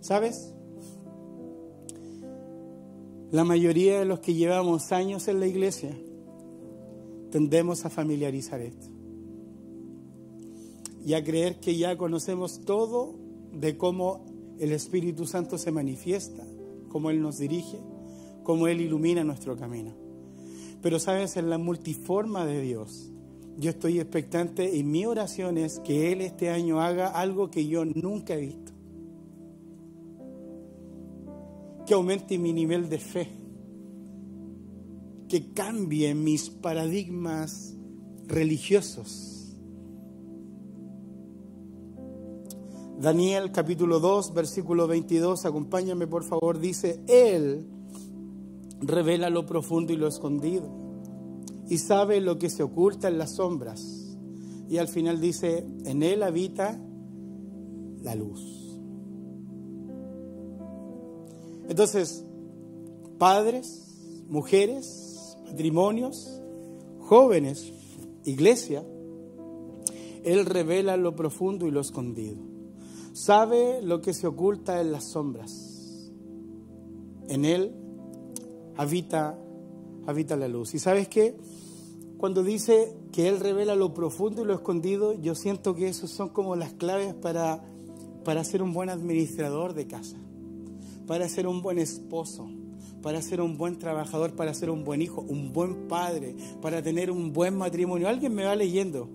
¿Sabes? 0.00 0.54
La 3.30 3.44
mayoría 3.44 4.00
de 4.00 4.04
los 4.04 4.18
que 4.18 4.34
llevamos 4.34 4.90
años 4.90 5.28
en 5.28 5.38
la 5.38 5.46
iglesia 5.46 5.96
tendemos 7.30 7.84
a 7.84 7.90
familiarizar 7.90 8.60
esto 8.60 8.88
y 11.06 11.14
a 11.14 11.22
creer 11.22 11.60
que 11.60 11.76
ya 11.76 11.96
conocemos 11.96 12.60
todo 12.64 13.14
de 13.52 13.76
cómo 13.76 14.26
el 14.58 14.72
Espíritu 14.72 15.26
Santo 15.26 15.58
se 15.58 15.70
manifiesta, 15.70 16.44
cómo 16.88 17.10
Él 17.10 17.22
nos 17.22 17.38
dirige, 17.38 17.78
cómo 18.42 18.66
Él 18.66 18.80
ilumina 18.80 19.22
nuestro 19.22 19.56
camino. 19.56 19.94
Pero 20.82 20.98
sabes, 20.98 21.36
en 21.36 21.50
la 21.50 21.58
multiforma 21.58 22.44
de 22.44 22.60
Dios, 22.60 23.12
yo 23.58 23.70
estoy 23.70 24.00
expectante 24.00 24.74
y 24.74 24.82
mi 24.82 25.06
oración 25.06 25.56
es 25.56 25.78
que 25.80 26.12
Él 26.12 26.20
este 26.20 26.50
año 26.50 26.80
haga 26.80 27.08
algo 27.08 27.48
que 27.48 27.66
yo 27.66 27.84
nunca 27.84 28.34
he 28.34 28.40
visto. 28.40 28.69
Que 31.90 31.94
aumente 31.94 32.38
mi 32.38 32.52
nivel 32.52 32.88
de 32.88 32.98
fe, 32.98 33.26
que 35.28 35.52
cambie 35.52 36.14
mis 36.14 36.48
paradigmas 36.48 37.74
religiosos. 38.28 39.56
Daniel 43.00 43.50
capítulo 43.50 43.98
2, 43.98 44.34
versículo 44.34 44.86
22, 44.86 45.44
acompáñame 45.46 46.06
por 46.06 46.22
favor, 46.22 46.60
dice, 46.60 47.00
Él 47.08 47.66
revela 48.78 49.28
lo 49.28 49.44
profundo 49.44 49.92
y 49.92 49.96
lo 49.96 50.06
escondido 50.06 50.70
y 51.68 51.78
sabe 51.78 52.20
lo 52.20 52.38
que 52.38 52.50
se 52.50 52.62
oculta 52.62 53.08
en 53.08 53.18
las 53.18 53.32
sombras. 53.32 54.16
Y 54.68 54.78
al 54.78 54.86
final 54.86 55.20
dice, 55.20 55.66
en 55.84 56.04
Él 56.04 56.22
habita 56.22 56.80
la 58.00 58.14
luz. 58.14 58.59
Entonces, 61.68 62.24
padres, 63.18 64.24
mujeres, 64.28 65.36
matrimonios, 65.44 66.40
jóvenes, 67.00 67.72
iglesia, 68.24 68.84
Él 70.24 70.46
revela 70.46 70.96
lo 70.96 71.14
profundo 71.14 71.66
y 71.66 71.70
lo 71.70 71.80
escondido. 71.80 72.38
Sabe 73.12 73.82
lo 73.82 74.00
que 74.00 74.14
se 74.14 74.26
oculta 74.26 74.80
en 74.80 74.92
las 74.92 75.04
sombras. 75.04 76.10
En 77.28 77.44
Él 77.44 77.74
habita, 78.76 79.38
habita 80.06 80.36
la 80.36 80.48
luz. 80.48 80.74
¿Y 80.74 80.78
sabes 80.78 81.08
qué? 81.08 81.36
Cuando 82.16 82.42
dice 82.42 82.96
que 83.12 83.28
Él 83.28 83.40
revela 83.40 83.74
lo 83.74 83.94
profundo 83.94 84.42
y 84.42 84.44
lo 84.44 84.54
escondido, 84.54 85.12
yo 85.14 85.34
siento 85.34 85.74
que 85.74 85.88
esos 85.88 86.10
son 86.10 86.28
como 86.28 86.56
las 86.56 86.72
claves 86.72 87.14
para, 87.14 87.62
para 88.24 88.44
ser 88.44 88.62
un 88.62 88.72
buen 88.72 88.88
administrador 88.88 89.74
de 89.74 89.86
casa 89.86 90.16
para 91.10 91.28
ser 91.28 91.48
un 91.48 91.60
buen 91.60 91.80
esposo, 91.80 92.48
para 93.02 93.20
ser 93.20 93.40
un 93.40 93.58
buen 93.58 93.80
trabajador, 93.80 94.36
para 94.36 94.54
ser 94.54 94.70
un 94.70 94.84
buen 94.84 95.02
hijo, 95.02 95.22
un 95.22 95.52
buen 95.52 95.88
padre, 95.88 96.36
para 96.62 96.84
tener 96.84 97.10
un 97.10 97.32
buen 97.32 97.56
matrimonio. 97.58 98.06
Alguien 98.06 98.32
me 98.32 98.44
va 98.44 98.54
leyendo. 98.54 99.08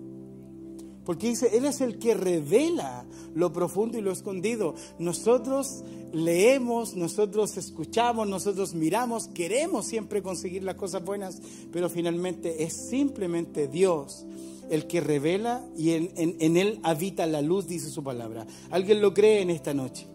Porque 1.06 1.28
dice, 1.28 1.56
Él 1.56 1.64
es 1.64 1.80
el 1.80 1.98
que 1.98 2.12
revela 2.12 3.06
lo 3.34 3.50
profundo 3.50 3.96
y 3.96 4.02
lo 4.02 4.12
escondido. 4.12 4.74
Nosotros 4.98 5.84
leemos, 6.12 6.94
nosotros 6.94 7.56
escuchamos, 7.56 8.28
nosotros 8.28 8.74
miramos, 8.74 9.28
queremos 9.28 9.86
siempre 9.86 10.20
conseguir 10.22 10.64
las 10.64 10.74
cosas 10.74 11.02
buenas, 11.02 11.40
pero 11.72 11.88
finalmente 11.88 12.62
es 12.62 12.74
simplemente 12.74 13.68
Dios 13.68 14.26
el 14.68 14.86
que 14.86 15.00
revela 15.00 15.66
y 15.78 15.92
en, 15.92 16.10
en 16.14 16.58
Él 16.58 16.78
habita 16.82 17.24
la 17.24 17.40
luz, 17.40 17.66
dice 17.66 17.88
su 17.88 18.04
palabra. 18.04 18.46
¿Alguien 18.68 19.00
lo 19.00 19.14
cree 19.14 19.40
en 19.40 19.48
esta 19.48 19.72
noche? 19.72 20.08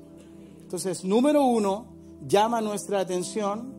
Entonces, 0.71 1.03
número 1.03 1.43
uno, 1.43 1.85
llama 2.25 2.61
nuestra 2.61 3.01
atención, 3.01 3.73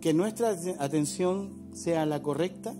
que 0.00 0.12
nuestra 0.12 0.56
atención 0.80 1.70
sea 1.72 2.04
la 2.04 2.20
correcta. 2.20 2.74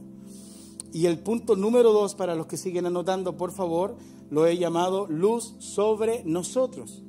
Y 0.92 1.06
el 1.06 1.20
punto 1.20 1.54
número 1.54 1.92
dos, 1.92 2.16
para 2.16 2.34
los 2.34 2.46
que 2.46 2.56
siguen 2.56 2.86
anotando, 2.86 3.36
por 3.36 3.52
favor, 3.52 3.96
lo 4.30 4.48
he 4.48 4.58
llamado 4.58 5.06
luz 5.06 5.54
sobre 5.60 6.24
nosotros. 6.24 7.04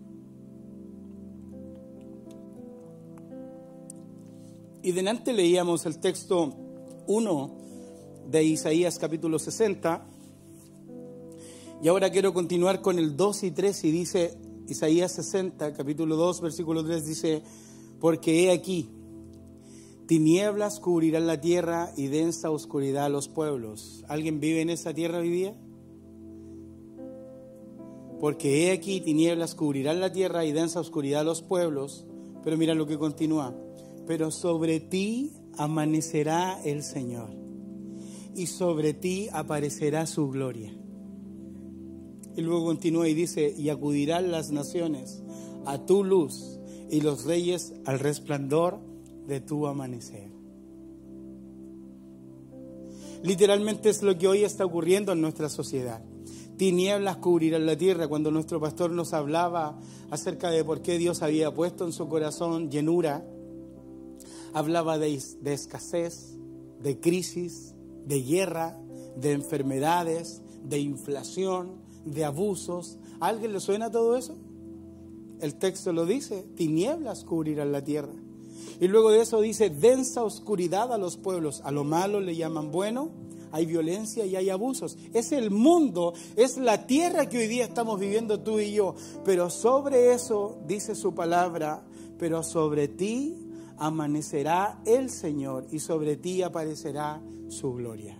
Y 4.84 4.92
delante 4.92 5.34
leíamos 5.34 5.88
el 5.88 5.98
texto 5.98 6.54
1 7.08 7.58
de 8.30 8.44
Isaías 8.44 9.00
capítulo 9.00 9.40
60. 9.40 10.06
Y 11.82 11.88
ahora 11.88 12.12
quiero 12.12 12.32
continuar 12.32 12.84
con 12.84 13.00
el 13.00 13.18
2 13.18 13.42
y 13.42 13.50
3 13.50 13.86
y 13.86 13.92
dice, 13.92 14.43
Isaías 14.68 15.12
60, 15.12 15.74
capítulo 15.74 16.16
2, 16.16 16.42
versículo 16.42 16.84
3 16.84 17.06
dice, 17.06 17.44
porque 18.00 18.46
he 18.46 18.52
aquí, 18.52 18.90
tinieblas 20.08 20.80
cubrirán 20.80 21.28
la 21.28 21.42
tierra 21.42 21.92
y 21.98 22.08
densa 22.08 22.50
oscuridad 22.50 23.06
a 23.06 23.10
los 23.10 23.28
pueblos. 23.28 24.04
¿Alguien 24.08 24.40
vive 24.40 24.62
en 24.62 24.70
esa 24.70 24.94
tierra 24.94 25.20
hoy 25.20 25.30
día? 25.30 25.56
Porque 28.20 28.68
he 28.68 28.72
aquí, 28.72 29.02
tinieblas 29.02 29.56
cubrirán 29.56 30.00
la 30.00 30.12
tierra 30.12 30.46
y 30.46 30.54
densa 30.54 30.80
oscuridad 30.80 31.22
a 31.22 31.26
los 31.26 31.42
pueblos. 31.42 32.06
Pero 32.44 32.58
mira 32.58 32.74
lo 32.74 32.88
que 32.88 32.98
continúa. 32.98 33.54
Pero 34.08 34.32
sobre 34.32 34.80
ti 34.80 35.34
amanecerá 35.58 36.62
el 36.64 36.84
Señor 36.84 37.30
y 38.36 38.48
sobre 38.48 38.94
ti 38.94 39.30
aparecerá 39.32 40.06
su 40.06 40.30
gloria. 40.30 40.74
Y 42.36 42.42
luego 42.42 42.66
continúa 42.66 43.08
y 43.08 43.14
dice, 43.14 43.54
y 43.58 43.70
acudirán 43.70 44.32
las 44.32 44.52
naciones 44.52 45.22
a 45.66 45.86
tu 45.86 46.04
luz 46.04 46.60
y 46.90 47.02
los 47.02 47.26
reyes 47.26 47.74
al 47.86 48.00
resplandor 48.00 48.80
de 49.28 49.40
tu 49.42 49.68
amanecer. 49.68 50.32
Literalmente 53.24 53.90
es 53.90 54.04
lo 54.04 54.18
que 54.18 54.28
hoy 54.28 54.44
está 54.44 54.66
ocurriendo 54.66 55.14
en 55.14 55.22
nuestra 55.22 55.48
sociedad. 55.48 56.04
Tinieblas 56.58 57.18
cubrirán 57.18 57.66
la 57.66 57.78
tierra. 57.78 58.08
Cuando 58.08 58.32
nuestro 58.32 58.60
pastor 58.60 58.92
nos 58.92 59.14
hablaba 59.14 59.80
acerca 60.12 60.52
de 60.52 60.64
por 60.64 60.82
qué 60.82 60.98
Dios 60.98 61.22
había 61.22 61.54
puesto 61.54 61.86
en 61.86 61.94
su 61.94 62.08
corazón 62.08 62.70
llenura, 62.70 63.26
hablaba 64.54 64.98
de, 64.98 65.22
de 65.42 65.54
escasez, 65.54 66.38
de 66.82 67.00
crisis, 67.00 67.74
de 68.06 68.22
guerra, 68.22 68.78
de 69.16 69.32
enfermedades, 69.32 70.42
de 70.64 70.80
inflación, 70.80 71.83
de 72.06 72.26
abusos. 72.26 72.98
¿A 73.20 73.28
alguien 73.28 73.54
le 73.54 73.60
suena 73.60 73.92
todo 73.92 74.16
eso? 74.18 74.36
El 75.40 75.56
texto 75.56 75.92
lo 75.92 76.06
dice, 76.06 76.46
tinieblas 76.56 77.24
cubrirán 77.24 77.72
la 77.72 77.84
tierra. 77.84 78.14
Y 78.80 78.88
luego 78.88 79.12
de 79.12 79.22
eso 79.22 79.42
dice, 79.42 79.70
densa 79.70 80.24
oscuridad 80.24 80.92
a 80.94 80.98
los 80.98 81.18
pueblos. 81.18 81.62
A 81.64 81.72
lo 81.72 81.84
malo 81.84 82.20
le 82.20 82.36
llaman 82.36 82.72
bueno, 82.72 83.12
hay 83.52 83.66
violencia 83.66 84.26
y 84.26 84.36
hay 84.36 84.50
abusos. 84.50 84.98
Es 85.14 85.32
el 85.32 85.52
mundo, 85.52 86.14
es 86.36 86.58
la 86.58 86.88
tierra 86.88 87.30
que 87.30 87.38
hoy 87.38 87.48
día 87.48 87.66
estamos 87.66 88.00
viviendo 88.00 88.40
tú 88.40 88.60
y 88.60 88.74
yo. 88.74 88.96
Pero 89.24 89.50
sobre 89.50 90.14
eso 90.14 90.58
dice 90.66 90.96
su 90.96 91.14
palabra, 91.14 91.84
pero 92.18 92.42
sobre 92.42 92.88
ti 92.88 93.38
amanecerá 93.78 94.82
el 94.86 95.10
Señor 95.10 95.68
y 95.72 95.80
sobre 95.80 96.16
ti 96.18 96.42
aparecerá 96.42 97.22
su 97.50 97.74
gloria. 97.74 98.18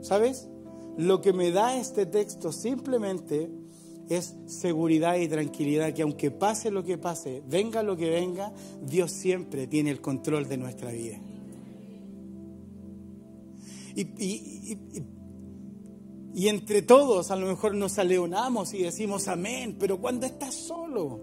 ¿Sabes? 0.00 0.48
Lo 0.98 1.20
que 1.20 1.32
me 1.32 1.52
da 1.52 1.76
este 1.76 2.06
texto 2.06 2.50
simplemente 2.50 3.48
es 4.08 4.34
seguridad 4.46 5.16
y 5.16 5.28
tranquilidad 5.28 5.94
que 5.94 6.02
aunque 6.02 6.32
pase 6.32 6.72
lo 6.72 6.82
que 6.82 6.98
pase, 6.98 7.40
venga 7.46 7.84
lo 7.84 7.96
que 7.96 8.10
venga, 8.10 8.52
Dios 8.82 9.12
siempre 9.12 9.68
tiene 9.68 9.90
el 9.90 10.00
control 10.00 10.48
de 10.48 10.56
nuestra 10.56 10.90
vida. 10.90 11.20
Y, 13.94 14.76
entre 16.48 16.82
todos 16.82 17.30
a 17.30 17.36
lo 17.36 17.46
mejor 17.46 17.76
nos 17.76 17.96
aleonamos 18.00 18.74
y 18.74 18.82
decimos 18.82 19.28
amén, 19.28 19.76
pero 19.78 20.00
cuando 20.00 20.26
estás 20.26 20.54
solo, 20.54 21.20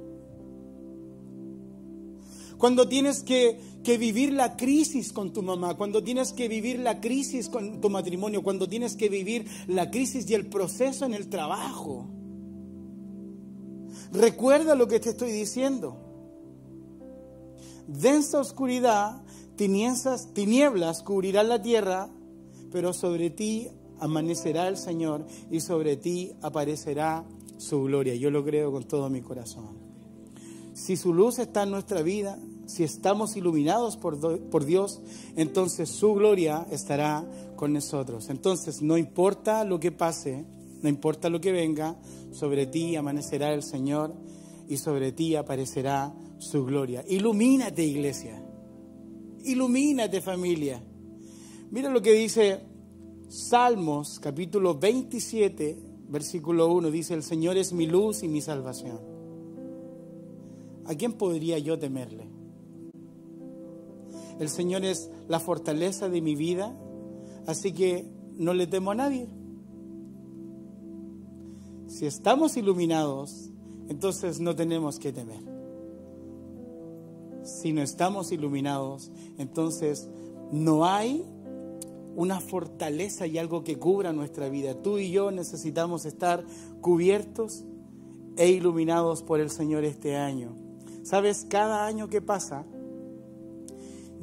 cuando 2.57 2.87
tienes 2.87 3.23
que, 3.23 3.59
vivir 3.97 4.33
la 4.33 4.57
crisis 4.57 5.13
con 5.13 5.31
tu 5.31 5.41
mamá, 5.41 5.75
cuando 5.75 6.03
tienes 6.03 6.33
que 6.33 6.47
vivir 6.47 6.79
la 6.79 6.99
crisis 6.99 7.49
con 7.49 7.79
tu 7.81 7.89
matrimonio, 7.89 8.43
cuando 8.43 8.67
tienes 8.67 8.95
que 8.95 9.09
vivir 9.09 9.45
la 9.67 9.89
crisis 9.91 10.29
y 10.29 10.33
el 10.33 10.47
proceso 10.47 11.05
en 11.05 11.13
el 11.13 11.29
trabajo. 11.29 12.07
Recuerda 14.11 14.75
lo 14.75 14.87
que 14.87 14.99
te 14.99 15.09
estoy 15.09 15.31
diciendo. 15.31 15.97
Densa 17.87 18.39
oscuridad, 18.39 19.21
tinieblas, 19.55 20.33
tinieblas 20.33 21.03
cubrirán 21.03 21.49
la 21.49 21.61
tierra, 21.61 22.09
pero 22.71 22.93
sobre 22.93 23.29
ti 23.29 23.69
amanecerá 23.99 24.67
el 24.67 24.77
Señor 24.77 25.25
y 25.51 25.59
sobre 25.59 25.95
ti 25.95 26.33
aparecerá 26.41 27.25
su 27.57 27.83
gloria. 27.83 28.15
Yo 28.15 28.31
lo 28.31 28.43
creo 28.43 28.71
con 28.71 28.83
todo 28.83 29.09
mi 29.09 29.21
corazón. 29.21 29.77
Si 30.73 30.97
su 30.97 31.13
luz 31.13 31.39
está 31.39 31.63
en 31.63 31.71
nuestra 31.71 32.01
vida, 32.01 32.37
si 32.65 32.83
estamos 32.83 33.35
iluminados 33.35 33.97
por, 33.97 34.19
por, 34.49 34.65
Dios, 34.65 35.01
entonces 35.35 35.89
su 35.89 36.13
gloria 36.13 36.65
estará 36.71 37.25
con 37.55 37.73
nosotros. 37.73 38.29
Entonces, 38.29 38.81
no 38.81 38.97
importa 38.97 39.63
lo 39.63 39.79
que 39.79 39.91
pase, 39.91 40.45
no 40.81 40.89
importa 40.89 41.29
lo 41.29 41.41
que 41.41 41.51
venga, 41.51 41.95
sobre 42.31 42.65
ti 42.65 42.95
amanecerá 42.95 43.53
el 43.53 43.63
Señor 43.63 44.13
y 44.67 44.77
sobre 44.77 45.11
ti 45.11 45.35
aparecerá 45.35 46.13
su 46.37 46.65
gloria. 46.65 47.03
Ilumínate, 47.07 47.83
iglesia. 47.83 48.43
Ilumínate, 49.43 50.21
familia. 50.21 50.81
Mira 51.71 51.89
lo 51.89 52.01
que 52.01 52.13
dice 52.13 52.61
Salmos, 53.27 54.19
capítulo 54.19 54.75
27, 54.75 55.77
versículo 56.09 56.71
1. 56.73 56.91
Dice, 56.91 57.13
el 57.13 57.23
Señor 57.23 57.57
es 57.57 57.73
mi 57.73 57.85
luz 57.85 58.23
y 58.23 58.27
mi 58.27 58.41
salvación. 58.41 59.15
¿a 60.85 60.95
quién 60.95 61.13
podría 61.13 61.57
yo 61.59 61.77
temerle? 61.77 62.27
El 64.39 64.49
Señor 64.49 64.83
es 64.83 65.09
la 65.27 65.39
fortaleza 65.39 66.09
de 66.09 66.21
mi 66.21 66.35
vida, 66.35 66.75
así 67.47 67.71
que 67.73 68.05
no 68.37 68.53
le 68.53 68.67
temo 68.67 68.91
a 68.91 68.95
nadie. 68.95 69.27
Si 71.87 72.05
estamos 72.05 72.57
iluminados, 72.57 73.51
entonces 73.87 74.39
no 74.39 74.55
tenemos 74.55 74.99
que 74.99 75.13
temer. 75.13 75.41
Si 77.43 77.71
no 77.71 77.81
estamos 77.81 78.31
iluminados, 78.31 79.11
entonces 79.37 80.09
no 80.51 80.85
hay 80.85 81.23
una 82.15 82.39
fortaleza 82.39 83.27
y 83.27 83.37
algo 83.37 83.63
que 83.63 83.77
cubra 83.77 84.13
nuestra 84.13 84.49
vida. 84.49 84.73
Tú 84.81 84.97
y 84.97 85.11
yo 85.11 85.31
necesitamos 85.31 86.05
estar 86.05 86.43
cubiertos 86.81 87.63
e 88.37 88.49
iluminados 88.49 89.21
por 89.21 89.39
el 89.39 89.49
Señor 89.49 89.83
este 89.83 90.15
año. 90.15 90.55
Sabes, 91.03 91.45
cada 91.47 91.85
año 91.85 92.09
que 92.09 92.21
pasa, 92.21 92.65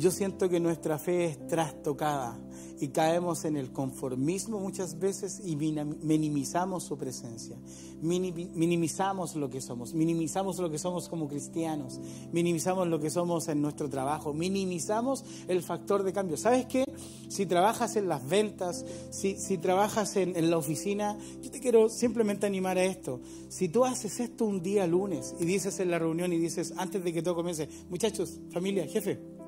yo 0.02 0.10
siento 0.10 0.48
que 0.48 0.58
nuestra 0.58 0.98
fe 0.98 1.26
es 1.26 1.46
trastocada 1.46 2.36
y 2.80 2.88
caemos 2.88 3.44
en 3.44 3.56
el 3.56 3.70
conformismo 3.70 4.58
muchas 4.58 4.98
veces 4.98 5.40
y 5.44 5.54
minimizamos 5.54 6.82
su 6.82 6.98
presencia, 6.98 7.56
minimizamos 8.02 9.36
lo 9.36 9.48
que 9.48 9.60
somos, 9.60 9.94
minimizamos 9.94 10.58
lo 10.58 10.68
que 10.72 10.78
somos 10.80 11.08
como 11.08 11.28
cristianos, 11.28 12.00
minimizamos 12.32 12.88
lo 12.88 12.98
que 12.98 13.10
somos 13.10 13.46
en 13.46 13.62
nuestro 13.62 13.88
trabajo, 13.88 14.34
minimizamos 14.34 15.24
el 15.46 15.62
factor 15.62 16.02
de 16.02 16.12
cambio. 16.12 16.36
¿Sabes 16.36 16.66
qué? 16.66 16.84
Si 17.28 17.46
trabajas 17.46 17.94
en 17.94 18.08
las 18.08 18.28
ventas, 18.28 18.84
si, 19.12 19.58
trabajas 19.58 20.16
en 20.16 20.50
la 20.50 20.58
oficina, 20.58 21.16
yo 21.40 21.48
te 21.52 21.60
quiero 21.60 21.88
simplemente 21.88 22.44
animar 22.44 22.76
a 22.76 22.82
esto. 22.82 23.20
Si 23.48 23.68
tú 23.68 23.84
haces 23.84 24.18
esto 24.18 24.46
un 24.46 24.62
día 24.64 24.84
lunes 24.88 25.36
y 25.38 25.44
dices 25.44 25.78
en 25.78 25.92
la 25.92 26.00
reunión 26.00 26.32
y 26.32 26.38
dices 26.38 26.74
antes 26.76 27.04
de 27.04 27.12
que 27.12 27.22
todo 27.22 27.36
comience, 27.36 27.68
muchachos, 27.88 28.40
familia, 28.50 28.88
jefe, 28.88 29.41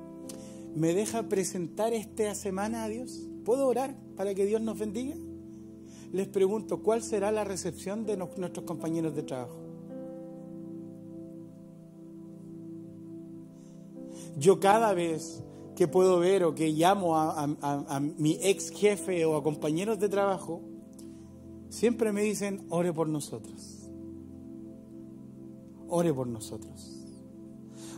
¿Me 0.75 0.93
deja 0.93 1.23
presentar 1.23 1.93
esta 1.93 2.35
semana 2.35 2.83
a 2.83 2.89
Dios? 2.89 3.29
¿Puedo 3.45 3.65
orar 3.67 3.95
para 4.17 4.35
que 4.35 4.45
Dios 4.45 4.61
nos 4.61 4.77
bendiga? 4.77 5.15
Les 6.11 6.27
pregunto, 6.27 6.83
¿cuál 6.83 7.01
será 7.01 7.31
la 7.31 7.45
recepción 7.45 8.05
de 8.05 8.17
nuestros 8.17 8.65
compañeros 8.65 9.15
de 9.15 9.23
trabajo? 9.23 9.55
Yo 14.37 14.59
cada 14.59 14.93
vez 14.93 15.41
que 15.77 15.87
puedo 15.87 16.19
ver 16.19 16.43
o 16.43 16.53
que 16.53 16.71
llamo 16.71 17.15
a, 17.17 17.43
a, 17.61 17.99
mi 17.99 18.37
ex 18.41 18.69
jefe 18.71 19.23
o 19.25 19.37
a 19.37 19.43
compañeros 19.43 19.97
de 19.99 20.09
trabajo, 20.09 20.61
siempre 21.69 22.11
me 22.11 22.21
dicen, 22.21 22.65
ore 22.69 22.91
por 22.91 23.07
nosotros. 23.07 23.89
Ore 25.87 26.13
por 26.13 26.27
nosotros. 26.27 27.04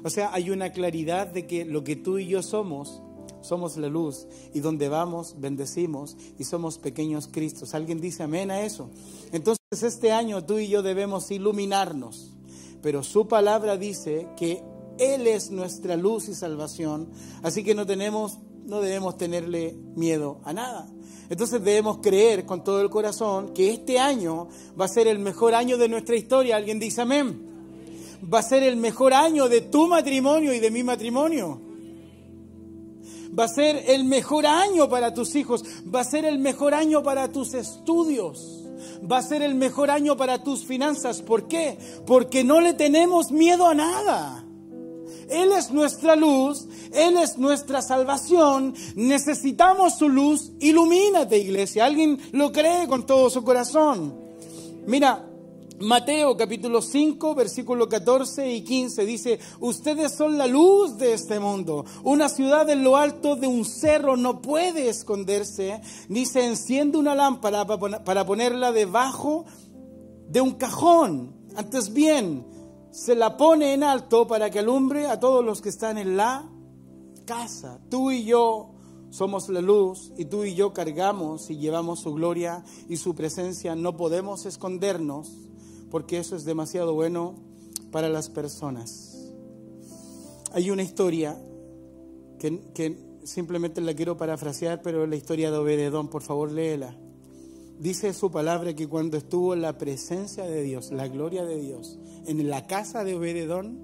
O 0.08 0.10
sea, 0.10 0.30
hay 0.32 0.52
una 0.52 0.72
claridad 0.72 1.28
de 1.28 1.46
que 1.48 1.66
lo 1.66 1.84
que 1.84 1.98
tú 1.98 2.18
y 2.18 2.28
yo 2.28 2.42
somos, 2.42 3.02
somos 3.42 3.76
la 3.76 3.90
luz 3.90 4.26
y 4.54 4.62
donde 4.62 4.88
vamos 4.88 5.36
bendecimos 5.38 6.16
y 6.40 6.46
somos 6.46 6.78
pequeños 6.78 7.28
Cristos. 7.28 7.74
¿Alguien 7.74 8.00
dice 8.00 8.24
amén 8.24 8.50
a 8.50 8.62
eso? 8.62 8.90
Entonces 9.34 9.84
este 9.84 10.14
año 10.14 10.46
tú 10.46 10.60
y 10.60 10.70
yo 10.70 10.82
debemos 10.82 11.30
iluminarnos, 11.30 12.38
pero 12.82 13.04
su 13.04 13.28
palabra 13.28 13.76
dice 13.76 14.30
que 14.38 14.64
Él 14.98 15.28
es 15.28 15.52
nuestra 15.52 15.98
luz 15.98 16.30
y 16.30 16.36
salvación, 16.36 17.10
así 17.44 17.66
que 17.66 17.76
no 17.76 17.86
tenemos, 17.86 18.38
no 18.64 18.80
debemos 18.80 19.18
tenerle 19.18 19.76
miedo 19.98 20.40
a 20.46 20.54
nada. 20.54 20.90
Entonces 21.30 21.62
debemos 21.62 21.98
creer 21.98 22.46
con 22.46 22.64
todo 22.64 22.80
el 22.80 22.90
corazón 22.90 23.54
que 23.54 23.74
este 23.74 24.00
año 24.00 24.48
va 24.80 24.86
a 24.86 24.88
ser 24.88 25.08
el 25.08 25.20
mejor 25.20 25.54
año 25.54 25.78
de 25.78 25.90
nuestra 25.90 26.16
historia. 26.16 26.56
¿Alguien 26.56 26.80
dice 26.80 27.02
amén? 27.02 27.47
Va 28.22 28.40
a 28.40 28.44
ser 28.44 28.64
el 28.64 28.78
mejor 28.78 29.14
año 29.14 29.48
de 29.48 29.62
tu 29.62 29.88
matrimonio 29.88 30.54
y 30.54 30.60
de 30.60 30.72
mi 30.72 30.84
matrimonio. 30.84 31.62
Va 33.38 33.46
a 33.46 33.48
ser 33.48 33.84
el 33.88 34.04
mejor 34.04 34.46
año 34.46 34.90
para 34.90 35.14
tus 35.14 35.36
hijos, 35.36 35.64
va 35.94 36.02
a 36.02 36.04
ser 36.04 36.26
el 36.26 36.40
mejor 36.40 36.74
año 36.74 37.04
para 37.04 37.32
tus 37.32 37.54
estudios. 37.54 38.64
Va 39.10 39.20
a 39.20 39.22
ser 39.22 39.42
el 39.42 39.56
mejor 39.56 39.92
año 39.92 40.18
para 40.18 40.44
tus 40.44 40.66
finanzas. 40.66 41.22
¿Por 41.22 41.48
qué? 41.48 41.78
Porque 42.06 42.44
no 42.44 42.62
le 42.62 42.74
tenemos 42.74 43.32
miedo 43.32 43.68
a 43.68 43.76
nada. 43.76 44.44
Él 45.30 45.52
es 45.52 45.72
nuestra 45.72 46.16
luz, 46.16 46.68
Él 46.94 47.18
es 47.18 47.38
nuestra 47.38 47.82
salvación. 47.82 48.74
Necesitamos 48.96 49.98
su 49.98 50.10
luz. 50.10 50.52
Ilumínate, 50.60 51.38
iglesia. 51.38 51.86
¿Alguien 51.86 52.20
lo 52.32 52.52
cree 52.52 52.88
con 52.88 53.06
todo 53.06 53.30
su 53.30 53.44
corazón? 53.44 54.16
Mira, 54.86 55.28
Mateo 55.80 56.36
capítulo 56.36 56.82
5, 56.82 57.36
versículo 57.36 57.88
14 57.88 58.52
y 58.52 58.64
15 58.64 59.06
dice, 59.06 59.40
ustedes 59.60 60.12
son 60.12 60.36
la 60.36 60.48
luz 60.48 60.98
de 60.98 61.14
este 61.14 61.40
mundo. 61.40 61.86
Una 62.04 62.30
ciudad 62.30 62.68
en 62.72 62.84
lo 62.84 62.98
alto 62.98 63.36
de 63.36 63.46
un 63.46 63.64
cerro 63.64 64.18
no 64.18 64.42
puede 64.42 64.90
esconderse, 64.90 65.80
ni 66.10 66.26
se 66.26 66.48
enciende 66.48 66.98
una 66.98 67.14
lámpara 67.14 67.68
para 67.68 68.26
ponerla 68.26 68.72
debajo 68.72 69.46
de 70.28 70.42
un 70.42 70.56
cajón. 70.56 71.36
Antes 71.56 71.94
bien, 71.94 72.48
se 72.90 73.16
la 73.16 73.38
pone 73.38 73.74
en 73.74 73.84
alto 73.84 74.26
para 74.26 74.50
que 74.50 74.60
alumbre 74.60 75.06
a 75.06 75.20
todos 75.20 75.46
los 75.46 75.62
que 75.62 75.70
están 75.70 76.00
en 76.00 76.18
la 76.18 76.50
casa. 77.26 77.80
Tú 77.88 78.10
y 78.10 78.24
yo 78.24 78.72
somos 79.12 79.48
la 79.50 79.62
luz 79.62 80.12
y 80.18 80.26
tú 80.26 80.44
y 80.44 80.56
yo 80.56 80.74
cargamos 80.74 81.52
y 81.52 81.58
llevamos 81.58 82.00
su 82.00 82.16
gloria 82.16 82.64
y 82.90 82.98
su 82.98 83.14
presencia. 83.14 83.76
No 83.76 83.96
podemos 83.96 84.48
escondernos 84.48 85.30
porque 85.90 86.20
eso 86.20 86.36
es 86.36 86.46
demasiado 86.46 86.94
bueno 86.94 87.36
para 87.92 88.10
las 88.10 88.30
personas. 88.30 89.34
Hay 90.54 90.72
una 90.72 90.84
historia 90.84 91.38
que, 92.40 92.98
simplemente 93.24 93.82
la 93.82 93.94
quiero 93.94 94.18
parafrasear, 94.18 94.82
pero 94.82 95.04
es 95.04 95.10
la 95.10 95.16
historia 95.16 95.52
de 95.52 95.58
Obededón, 95.58 96.10
por 96.10 96.22
favor 96.22 96.52
léela. 96.52 96.98
Dice 97.80 98.14
su 98.14 98.32
palabra 98.32 98.74
que 98.76 98.88
cuando 98.88 99.18
estuvo 99.18 99.54
en 99.54 99.62
la 99.62 99.78
presencia 99.78 100.46
de 100.46 100.64
Dios, 100.64 100.92
la 100.92 101.08
gloria 101.08 101.46
de 101.46 101.60
Dios, 101.60 102.00
en 102.26 102.50
la 102.50 102.66
casa 102.66 103.04
de 103.04 103.16
Obededón, 103.16 103.80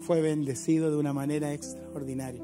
fue 0.00 0.20
bendecido 0.20 0.90
de 0.90 0.96
una 0.96 1.12
manera 1.12 1.52
extraordinaria. 1.52 2.42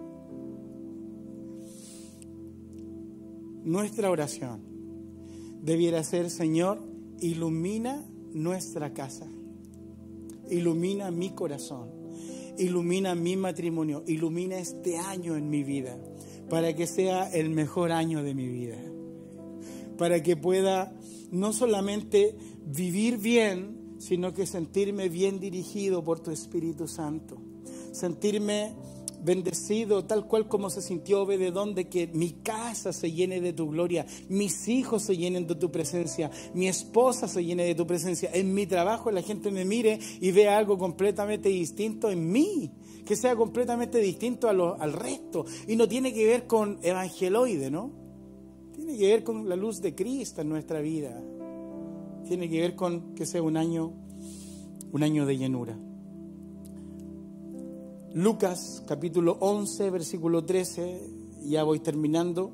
Nuestra 3.64 4.11
oración 4.11 4.61
debiera 5.62 6.03
ser, 6.03 6.31
Señor, 6.31 6.81
ilumina 7.20 8.05
nuestra 8.35 8.92
casa. 8.92 9.27
Ilumina 10.51 11.11
mi 11.11 11.31
corazón. 11.31 11.90
Ilumina 12.59 13.14
mi 13.14 13.37
matrimonio. 13.37 14.05
Ilumina 14.07 14.59
este 14.59 14.99
año 14.99 15.37
en 15.37 15.49
mi 15.49 15.62
vida. 15.62 15.97
Para 16.49 16.75
que 16.75 16.87
sea 16.87 17.31
el 17.31 17.51
mejor 17.51 17.92
año 17.92 18.23
de 18.23 18.35
mi 18.35 18.49
vida. 18.49 18.79
Para 19.97 20.23
que 20.23 20.37
pueda 20.37 20.92
no 21.31 21.53
solamente 21.53 22.37
vivir 22.66 23.18
bien, 23.18 23.97
sino 23.99 24.35
que 24.35 24.47
sentirme 24.47 25.09
bien 25.09 25.38
dirigido 25.40 26.03
por 26.03 26.21
tu 26.21 26.31
Espíritu 26.31 26.88
Santo. 26.88 27.38
Sentirme 27.92 28.75
bendecido 29.24 30.04
tal 30.04 30.26
cual 30.26 30.48
como 30.48 30.70
se 30.70 30.82
sintió 30.82 31.22
Obededón 31.22 31.74
de 31.74 31.88
que 31.88 32.06
mi 32.08 32.30
casa 32.32 32.92
se 32.92 33.12
llene 33.12 33.40
de 33.40 33.52
tu 33.52 33.70
gloria, 33.70 34.06
mis 34.28 34.68
hijos 34.68 35.02
se 35.02 35.16
llenen 35.16 35.46
de 35.46 35.54
tu 35.54 35.70
presencia, 35.70 36.30
mi 36.54 36.68
esposa 36.68 37.28
se 37.28 37.44
llene 37.44 37.64
de 37.64 37.74
tu 37.74 37.87
presencia, 37.87 38.30
en 38.32 38.52
mi 38.54 38.66
trabajo 38.66 39.11
la 39.11 39.22
gente 39.22 39.50
me 39.50 39.64
mire 39.64 39.98
y 40.20 40.32
vea 40.32 40.58
algo 40.58 40.78
completamente 40.78 41.48
distinto 41.48 42.11
en 42.11 42.30
mí, 42.30 42.72
que 43.06 43.16
sea 43.16 43.37
completamente 43.37 43.98
distinto 43.98 44.48
al 44.48 44.92
resto 44.92 45.44
y 45.66 45.76
no 45.76 45.88
tiene 45.88 46.12
que 46.12 46.26
ver 46.26 46.46
con 46.46 46.78
evangeloide, 46.82 47.70
¿no? 47.70 47.90
Tiene 48.74 48.96
que 48.96 49.06
ver 49.06 49.22
con 49.22 49.48
la 49.48 49.56
luz 49.56 49.80
de 49.80 49.94
Cristo 49.94 50.40
en 50.40 50.48
nuestra 50.48 50.80
vida. 50.80 51.22
Tiene 52.26 52.48
que 52.48 52.61
ver 52.61 52.74
con 52.74 53.14
que 53.14 53.26
sea 53.26 53.42
un 53.42 53.56
año 53.56 53.92
un 54.92 55.02
año 55.02 55.26
de 55.26 55.38
llenura. 55.38 55.76
Lucas 58.14 58.83
capítulo 58.87 59.38
11, 59.40 59.88
versículo 59.88 60.44
13, 60.44 61.01
ya 61.44 61.64
voy 61.64 61.81
terminando. 61.81 62.53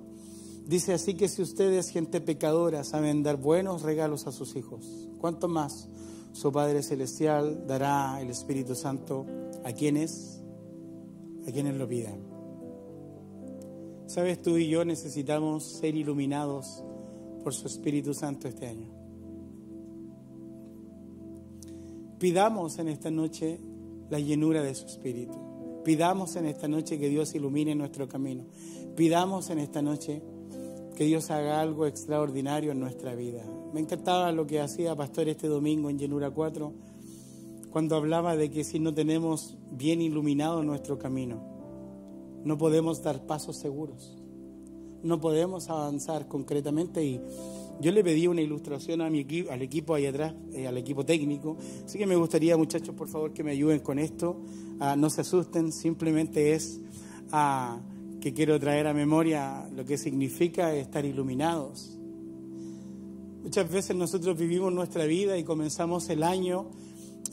Dice 0.66 0.92
así 0.92 1.14
que 1.14 1.26
si 1.28 1.42
ustedes, 1.42 1.88
gente 1.88 2.20
pecadora, 2.20 2.84
saben 2.84 3.24
dar 3.24 3.38
buenos 3.38 3.82
regalos 3.82 4.28
a 4.28 4.32
sus 4.32 4.54
hijos, 4.54 5.08
¿cuánto 5.18 5.48
más 5.48 5.88
su 6.32 6.52
Padre 6.52 6.84
Celestial 6.84 7.66
dará 7.66 8.20
el 8.20 8.30
Espíritu 8.30 8.76
Santo 8.76 9.26
a 9.64 9.72
quienes, 9.72 10.40
a 11.48 11.50
quienes 11.50 11.74
lo 11.74 11.88
pidan? 11.88 12.20
Sabes, 14.06 14.40
tú 14.40 14.58
y 14.58 14.68
yo 14.68 14.84
necesitamos 14.84 15.64
ser 15.64 15.96
iluminados 15.96 16.84
por 17.42 17.52
su 17.52 17.66
Espíritu 17.66 18.14
Santo 18.14 18.46
este 18.46 18.68
año. 18.68 18.92
Pidamos 22.20 22.78
en 22.78 22.88
esta 22.88 23.10
noche 23.10 23.58
la 24.08 24.20
llenura 24.20 24.62
de 24.62 24.74
su 24.76 24.86
Espíritu. 24.86 25.47
Pidamos 25.88 26.36
en 26.36 26.44
esta 26.44 26.68
noche 26.68 26.98
que 26.98 27.08
Dios 27.08 27.34
ilumine 27.34 27.74
nuestro 27.74 28.06
camino. 28.06 28.44
Pidamos 28.94 29.48
en 29.48 29.58
esta 29.58 29.80
noche 29.80 30.20
que 30.94 31.04
Dios 31.04 31.30
haga 31.30 31.62
algo 31.62 31.86
extraordinario 31.86 32.72
en 32.72 32.78
nuestra 32.78 33.14
vida. 33.14 33.42
Me 33.72 33.80
encantaba 33.80 34.30
lo 34.32 34.46
que 34.46 34.60
hacía 34.60 34.94
Pastor 34.94 35.30
este 35.30 35.48
domingo 35.48 35.88
en 35.88 35.98
Llenura 35.98 36.30
4, 36.30 36.74
cuando 37.70 37.96
hablaba 37.96 38.36
de 38.36 38.50
que 38.50 38.64
si 38.64 38.78
no 38.78 38.92
tenemos 38.92 39.56
bien 39.70 40.02
iluminado 40.02 40.62
nuestro 40.62 40.98
camino, 40.98 41.40
no 42.44 42.58
podemos 42.58 43.02
dar 43.02 43.24
pasos 43.24 43.56
seguros, 43.56 44.14
no 45.02 45.20
podemos 45.20 45.68
avanzar 45.70 46.28
concretamente 46.28 47.04
y 47.04 47.20
yo 47.80 47.92
le 47.92 48.02
pedí 48.02 48.26
una 48.26 48.40
ilustración 48.40 49.00
a 49.00 49.10
mi 49.10 49.20
equipo, 49.20 49.52
al 49.52 49.62
equipo 49.62 49.94
ahí 49.94 50.06
atrás, 50.06 50.34
eh, 50.52 50.66
al 50.66 50.76
equipo 50.78 51.04
técnico. 51.04 51.56
Así 51.84 51.96
que 51.96 52.06
me 52.06 52.16
gustaría, 52.16 52.56
muchachos, 52.56 52.94
por 52.94 53.08
favor, 53.08 53.32
que 53.32 53.44
me 53.44 53.52
ayuden 53.52 53.80
con 53.80 54.00
esto. 54.00 54.40
Ah, 54.80 54.96
no 54.96 55.10
se 55.10 55.20
asusten, 55.20 55.70
simplemente 55.70 56.54
es 56.54 56.80
ah, 57.30 57.78
que 58.20 58.34
quiero 58.34 58.58
traer 58.58 58.88
a 58.88 58.94
memoria 58.94 59.68
lo 59.74 59.84
que 59.84 59.96
significa 59.96 60.74
estar 60.74 61.04
iluminados. 61.04 61.98
Muchas 63.44 63.70
veces 63.70 63.96
nosotros 63.96 64.36
vivimos 64.36 64.72
nuestra 64.72 65.04
vida 65.06 65.38
y 65.38 65.44
comenzamos 65.44 66.10
el 66.10 66.24
año 66.24 66.66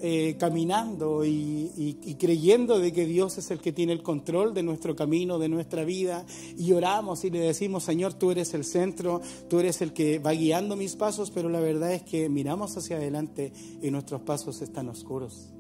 eh, 0.02 0.36
caminando 0.40 1.24
y, 1.26 2.16
creyendo 2.20 2.80
de 2.80 2.92
que 2.92 3.06
Dios 3.06 3.38
es 3.38 3.52
el 3.52 3.60
que 3.60 3.72
tiene 3.72 3.94
el 3.94 4.04
control 4.04 4.54
de 4.54 4.64
nuestro 4.64 4.96
camino, 4.96 5.40
de 5.40 5.50
nuestra 5.50 5.84
vida, 5.84 6.26
y 6.58 6.72
oramos 6.74 7.24
y 7.26 7.30
le 7.30 7.40
decimos, 7.40 7.84
Señor, 7.84 8.14
tú 8.14 8.32
eres 8.32 8.54
el 8.54 8.64
centro, 8.64 9.22
tú 9.50 9.60
eres 9.60 9.82
el 9.82 9.94
que 9.94 10.20
va 10.20 10.32
guiando 10.32 10.76
mis 10.76 10.96
pasos, 10.96 11.32
pero 11.32 11.50
la 11.50 11.60
verdad 11.60 11.94
es 11.94 12.04
que 12.04 12.30
miramos 12.30 12.76
hacia 12.78 12.98
adelante 12.98 13.52
y 13.82 13.92
nuestros 13.92 14.22
pasos 14.22 14.62
están 14.62 14.90
oscuros. 14.90 15.52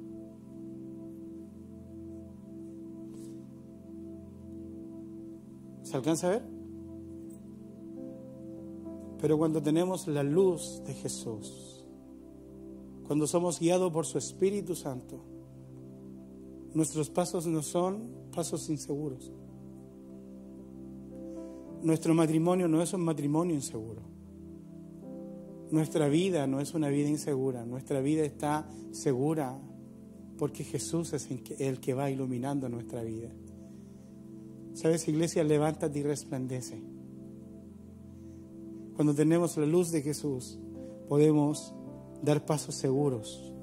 ¿Se 5.83 5.95
alcanza 5.95 6.27
a 6.27 6.29
ver? 6.31 6.55
Pero 9.21 9.37
cuando 9.37 9.61
tenemos 9.61 10.07
la 10.07 10.23
luz 10.23 10.81
de 10.85 10.93
Jesús, 10.93 11.74
cuando 13.07 13.27
somos 13.27 13.59
guiados 13.59 13.91
por 13.91 14.05
su 14.05 14.17
Espíritu 14.17 14.75
Santo, 14.75 15.19
nuestros 16.73 17.09
pasos 17.09 17.45
no 17.45 17.61
son 17.61 18.09
pasos 18.33 18.69
inseguros. 18.69 19.31
Nuestro 21.83 22.13
matrimonio 22.13 22.67
no 22.67 22.81
es 22.81 22.93
un 22.93 23.01
matrimonio 23.01 23.53
inseguro. 23.53 24.01
Nuestra 25.71 26.07
vida 26.07 26.47
no 26.47 26.59
es 26.59 26.73
una 26.73 26.89
vida 26.89 27.09
insegura. 27.09 27.65
Nuestra 27.65 28.01
vida 28.01 28.23
está 28.23 28.67
segura 28.91 29.57
porque 30.37 30.63
Jesús 30.63 31.13
es 31.13 31.29
el 31.59 31.79
que 31.79 31.93
va 31.93 32.09
iluminando 32.09 32.69
nuestra 32.69 33.03
vida. 33.03 33.29
¿Sabes, 34.73 35.07
iglesia? 35.07 35.43
Levántate 35.43 35.99
y 35.99 36.03
resplandece. 36.03 36.81
Cuando 38.95 39.13
tenemos 39.13 39.55
la 39.57 39.65
luz 39.65 39.91
de 39.91 40.01
Jesús, 40.01 40.59
podemos 41.07 41.73
dar 42.25 42.45
pasos 42.45 42.75
seguros. 42.75 43.53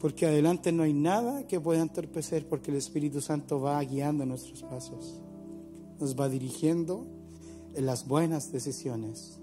Porque 0.00 0.26
adelante 0.26 0.70
no 0.70 0.84
hay 0.84 0.92
nada 0.92 1.46
que 1.46 1.60
pueda 1.60 1.82
entorpecer 1.82 2.46
porque 2.46 2.70
el 2.70 2.76
Espíritu 2.76 3.20
Santo 3.20 3.60
va 3.60 3.82
guiando 3.82 4.24
nuestros 4.24 4.62
pasos. 4.62 5.20
Nos 5.98 6.18
va 6.18 6.28
dirigiendo 6.28 7.04
en 7.74 7.84
las 7.84 8.06
buenas 8.06 8.52
decisiones. 8.52 9.40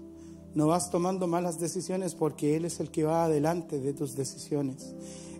No 0.54 0.68
vas 0.68 0.90
tomando 0.90 1.26
malas 1.26 1.60
decisiones 1.60 2.14
porque 2.14 2.56
Él 2.56 2.64
es 2.64 2.80
el 2.80 2.90
que 2.90 3.04
va 3.04 3.26
adelante 3.26 3.78
de 3.78 3.92
tus 3.92 4.16
decisiones. 4.16 4.94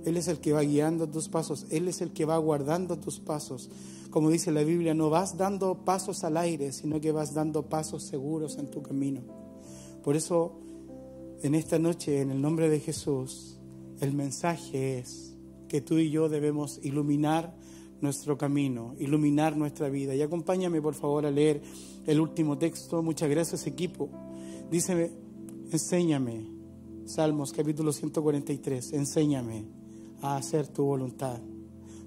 Él 0.05 0.19
es 0.19 0.29
el 0.29 0.39
que 0.39 0.53
va 0.53 0.61
guiando 0.61 1.09
tus 1.09 1.29
pasos. 1.31 1.67
Él 1.71 1.89
es 1.89 2.03
el 2.03 2.13
que 2.13 2.27
va 2.27 2.37
guardando 2.37 2.99
tus 2.99 3.19
pasos. 3.19 3.71
Como 4.11 4.31
dice 4.31 4.53
la 4.53 4.63
Biblia, 4.63 4.93
no 4.93 5.09
vas 5.09 5.39
dando 5.39 5.85
pasos 5.85 6.23
al 6.23 6.37
aire, 6.37 6.73
sino 6.73 7.01
que 7.01 7.13
vas 7.13 7.33
dando 7.33 7.63
pasos 7.63 8.03
seguros 8.03 8.59
en 8.59 8.71
tu 8.71 8.83
camino. 8.83 9.23
Por 10.05 10.15
eso 10.15 10.61
en 11.43 11.55
esta 11.55 11.79
noche, 11.79 12.21
en 12.21 12.31
el 12.31 12.41
nombre 12.41 12.69
de 12.69 12.81
Jesús, 12.81 13.59
el 14.01 14.13
mensaje 14.13 14.99
es 14.99 15.35
que 15.69 15.81
tú 15.81 15.99
y 15.99 16.11
yo 16.11 16.29
debemos 16.29 16.81
iluminar 16.83 17.55
nuestro 18.01 18.37
camino, 18.37 18.95
iluminar 18.99 19.57
nuestra 19.57 19.89
vida. 19.89 20.15
Y 20.15 20.23
acompáñame 20.23 20.83
por 20.83 20.95
favor 20.95 21.27
a 21.27 21.31
leer 21.31 21.63
el 22.07 22.21
último 22.21 22.59
texto. 22.59 23.03
Muchas 23.03 23.29
gracias 23.31 23.67
equipo. 23.67 24.11
Dice, 24.71 25.13
enséñame 25.73 26.57
Salmos 27.07 27.53
capítulo 27.53 27.93
143, 27.93 28.93
enséñame 28.93 29.65
a 30.23 30.37
hacer 30.37 30.67
tu 30.67 30.83
voluntad, 30.83 31.41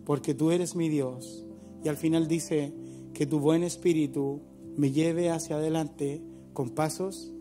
porque 0.04 0.34
tú 0.34 0.52
eres 0.52 0.76
mi 0.76 0.90
Dios. 0.90 1.46
Y 1.86 1.88
al 1.88 1.96
final 1.96 2.28
dice 2.28 2.74
que 3.14 3.26
tu 3.26 3.40
buen 3.40 3.64
espíritu 3.64 4.42
me 4.76 4.92
lleve 4.92 5.30
hacia 5.30 5.56
adelante 5.56 6.22
con 6.52 6.72
pasos 6.72 7.32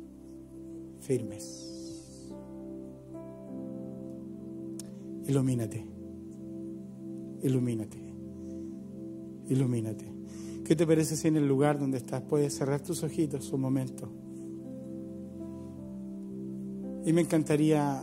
firmes. 1.01 1.68
Ilumínate, 5.29 5.85
ilumínate, 7.43 7.99
ilumínate. 9.49 10.12
¿Qué 10.64 10.74
te 10.74 10.87
parece 10.87 11.16
si 11.16 11.29
en 11.29 11.37
el 11.37 11.47
lugar 11.47 11.79
donde 11.79 11.99
estás 11.99 12.22
puedes 12.22 12.55
cerrar 12.55 12.81
tus 12.81 13.03
ojitos 13.03 13.53
un 13.53 13.61
momento? 13.61 14.11
Y 17.05 17.12
me 17.12 17.20
encantaría 17.20 18.03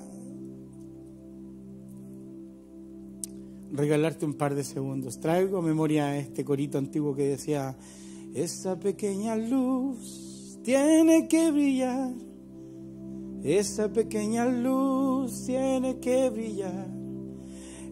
regalarte 3.72 4.26
un 4.26 4.36
par 4.36 4.56
de 4.56 4.64
segundos. 4.64 5.20
Traigo 5.20 5.62
memoria 5.62 6.06
a 6.06 6.18
este 6.18 6.46
corito 6.46 6.78
antiguo 6.78 7.16
que 7.16 7.28
decía, 7.28 7.76
esa 8.36 8.80
pequeña 8.80 9.36
luz 9.36 10.60
tiene 10.64 11.28
que 11.28 11.52
brillar, 11.52 12.14
esa 13.44 13.92
pequeña 13.92 14.46
luz 14.46 15.46
tiene 15.46 16.00
que 16.00 16.30
brillar, 16.30 16.95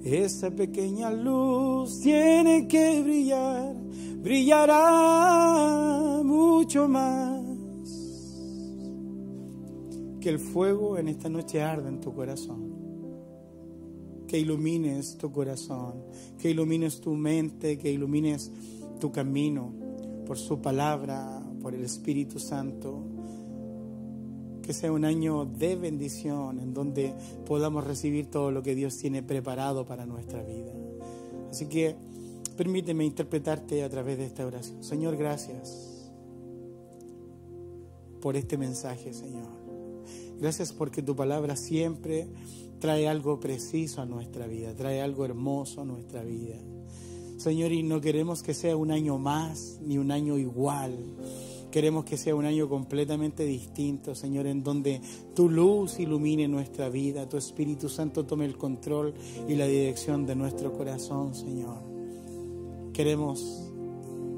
esa 0.03 0.51
pequeña 0.51 1.11
luz 1.11 1.99
tiene 2.01 2.67
que 2.67 3.01
brillar, 3.01 3.75
brillará 4.21 5.41
mucho 6.23 6.87
más. 6.87 7.41
Que 10.19 10.29
el 10.29 10.39
fuego 10.39 10.97
en 10.97 11.09
esta 11.09 11.29
noche 11.29 11.61
arda 11.61 11.89
en 11.89 11.99
tu 11.99 12.13
corazón 12.13 12.73
que 14.33 14.39
ilumines 14.39 15.15
tu 15.15 15.31
corazón, 15.31 16.05
que 16.39 16.49
ilumines 16.49 16.99
tu 16.99 17.13
mente, 17.13 17.77
que 17.77 17.91
ilumines 17.91 18.51
tu 18.99 19.11
camino 19.11 19.71
por 20.25 20.39
su 20.39 20.59
palabra, 20.59 21.39
por 21.61 21.75
el 21.75 21.83
Espíritu 21.83 22.39
Santo. 22.39 23.12
Que 24.64 24.74
sea 24.74 24.91
un 24.91 25.05
año 25.05 25.45
de 25.45 25.76
bendición 25.76 26.59
en 26.59 26.74
donde 26.74 27.14
podamos 27.45 27.84
recibir 27.84 28.32
todo 28.32 28.49
lo 28.49 28.64
que 28.64 28.76
Dios 28.76 28.97
tiene 28.97 29.22
preparado 29.22 29.86
para 29.86 30.05
nuestra 30.05 30.41
vida. 30.41 30.72
Así 31.51 31.68
que 31.68 31.95
permíteme 32.57 33.05
interpretarte 33.05 33.84
a 33.84 33.89
través 33.89 34.18
de 34.18 34.26
esta 34.26 34.45
oración. 34.45 34.84
Señor, 34.84 35.18
gracias 35.18 36.11
por 38.22 38.38
este 38.38 38.57
mensaje, 38.57 39.14
Señor. 39.14 39.51
Gracias 40.39 40.72
porque 40.72 41.01
tu 41.01 41.16
palabra 41.16 41.55
siempre 41.55 42.28
trae 42.80 43.07
algo 43.07 43.39
preciso 43.39 44.01
a 44.01 44.05
nuestra 44.05 44.47
vida, 44.47 44.74
trae 44.74 45.01
algo 45.01 45.26
hermoso 45.26 45.82
a 45.82 45.86
nuestra 45.86 46.24
vida. 46.24 46.55
Señor, 47.38 47.72
y 47.72 47.84
no 47.84 48.01
queremos 48.01 48.43
que 48.43 48.53
sea 48.53 48.76
un 48.76 48.91
año 48.91 49.18
más 49.18 49.80
ni 49.82 49.97
un 49.97 50.11
año 50.11 50.38
igual. 50.38 50.97
Queremos 51.74 52.05
que 52.05 52.17
sea 52.17 52.36
un 52.36 52.45
año 52.45 52.69
completamente 52.69 53.45
distinto, 53.45 54.13
Señor, 54.13 54.45
en 54.45 54.63
donde 54.63 55.01
tu 55.34 55.49
luz 55.49 55.99
ilumine 55.99 56.47
nuestra 56.47 56.88
vida, 56.88 57.28
tu 57.28 57.36
Espíritu 57.36 57.89
Santo 57.89 58.28
tome 58.28 58.45
el 58.45 58.59
control 58.59 59.15
y 59.47 59.55
la 59.55 59.65
dirección 59.65 60.28
de 60.28 60.36
nuestro 60.36 60.71
corazón, 60.71 61.34
Señor. 61.34 61.78
Queremos, 62.93 63.71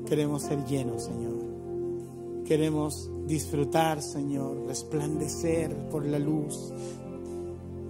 queremos 0.07 0.43
ser 0.43 0.63
llenos, 0.63 1.03
Señor. 1.03 2.45
Queremos 2.45 3.11
disfrutar, 3.27 4.01
Señor, 4.01 4.65
resplandecer 4.65 5.75
por 5.89 6.05
la 6.05 6.19
luz 6.19 6.71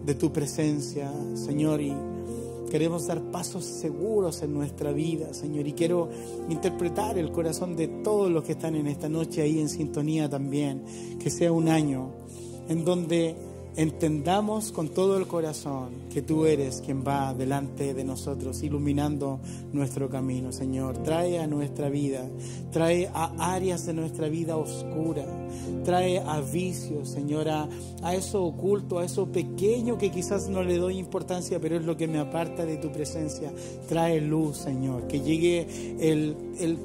de 0.08 0.16
tu 0.16 0.34
presencia, 0.34 1.14
Señor, 1.36 1.82
y 1.82 1.94
queremos 2.76 3.08
dar 3.08 3.22
pasos 3.32 3.64
seguros 3.64 4.42
en 4.42 4.54
nuestra 4.54 4.92
vida, 4.92 5.34
Señor, 5.34 5.66
y 5.66 5.72
quiero 5.72 6.10
interpretar 6.50 7.18
el 7.18 7.32
corazón 7.32 7.78
de 7.78 7.88
todos 7.88 8.30
los 8.30 8.44
que 8.44 8.52
están 8.52 8.76
en 8.76 8.88
esta 8.88 9.08
noche 9.08 9.42
ahí 9.42 9.62
en 9.62 9.70
sintonía 9.70 10.30
también, 10.30 10.84
que 11.18 11.30
sea 11.30 11.54
un 11.54 11.70
año 11.70 12.12
en 12.68 12.84
donde 12.84 13.38
entendamos 13.78 14.72
con 14.72 14.90
todo 14.90 15.18
el 15.18 15.28
corazón 15.28 15.90
que 16.14 16.22
tú 16.22 16.46
eres 16.46 16.82
quien 16.82 17.04
va 17.06 17.34
delante 17.34 17.94
de 17.94 18.04
nosotros, 18.04 18.64
iluminando 18.64 19.40
nuestro 19.74 20.10
camino, 20.10 20.52
Señor. 20.52 20.98
Trae 21.04 21.40
a 21.40 21.48
nuestra 21.48 21.90
vida, 21.90 22.26
trae 22.72 23.10
a 23.14 23.54
áreas 23.54 23.86
de 23.86 23.94
nuestra 23.94 24.30
vida 24.30 24.56
oscura, 24.56 25.26
trae 25.84 26.20
a 26.20 26.40
vicios, 26.40 27.10
Señor, 27.10 27.50
a, 27.50 27.68
eso 28.14 28.44
oculto, 28.44 29.00
a 29.00 29.06
eso 29.06 29.28
pequeño 29.28 29.98
que 29.98 30.10
quizás 30.10 30.48
no 30.48 30.64
le 30.64 30.78
doy 30.78 30.98
importancia, 30.98 31.60
pero 31.60 31.76
es 31.76 31.84
lo 31.84 31.98
que 31.98 32.08
me 32.08 32.20
aparta 32.20 32.66
de 32.66 32.78
tu 32.78 32.92
presencia. 32.92 33.52
Trae 33.90 34.22
luz, 34.22 34.58
Señor, 34.58 35.08
que 35.08 35.20
llegue 35.20 35.68
el, 36.00 36.36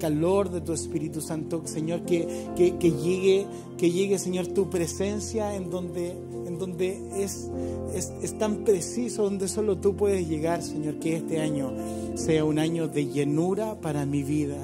calor 0.01 0.51
de 0.51 0.61
tu 0.61 0.73
Espíritu 0.73 1.21
Santo, 1.21 1.63
Señor, 1.67 2.03
que, 2.03 2.49
que, 2.57 2.77
que 2.79 2.91
llegue, 2.91 3.47
que 3.79 3.91
llegue, 3.91 4.19
Señor, 4.19 4.49
tu 4.49 4.71
presencia 4.71 5.55
en 5.55 5.71
donde 5.71 6.17
donde 6.61 7.01
es, 7.17 7.51
es, 7.95 8.39
tan 8.39 8.59
preciso, 8.59 9.25
donde 9.25 9.49
solo 9.49 9.79
tú 9.79 9.97
puedes 9.97 10.29
llegar, 10.29 10.63
Señor, 10.63 11.01
que 11.01 11.17
este 11.17 11.41
año 11.41 11.73
sea 12.15 12.45
un 12.45 12.59
año 12.59 12.87
de 12.87 13.07
llenura 13.07 13.81
para 13.81 14.07
mi 14.07 14.23
vida, 14.23 14.59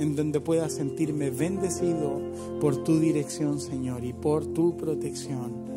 en 0.00 0.16
donde 0.16 0.40
pueda 0.40 0.68
sentirme 0.68 1.30
bendecido 1.30 2.20
por 2.60 2.82
tu 2.82 2.98
dirección, 2.98 3.60
Señor, 3.60 4.04
y 4.04 4.12
por 4.12 4.46
tu 4.46 4.76
protección. 4.76 5.70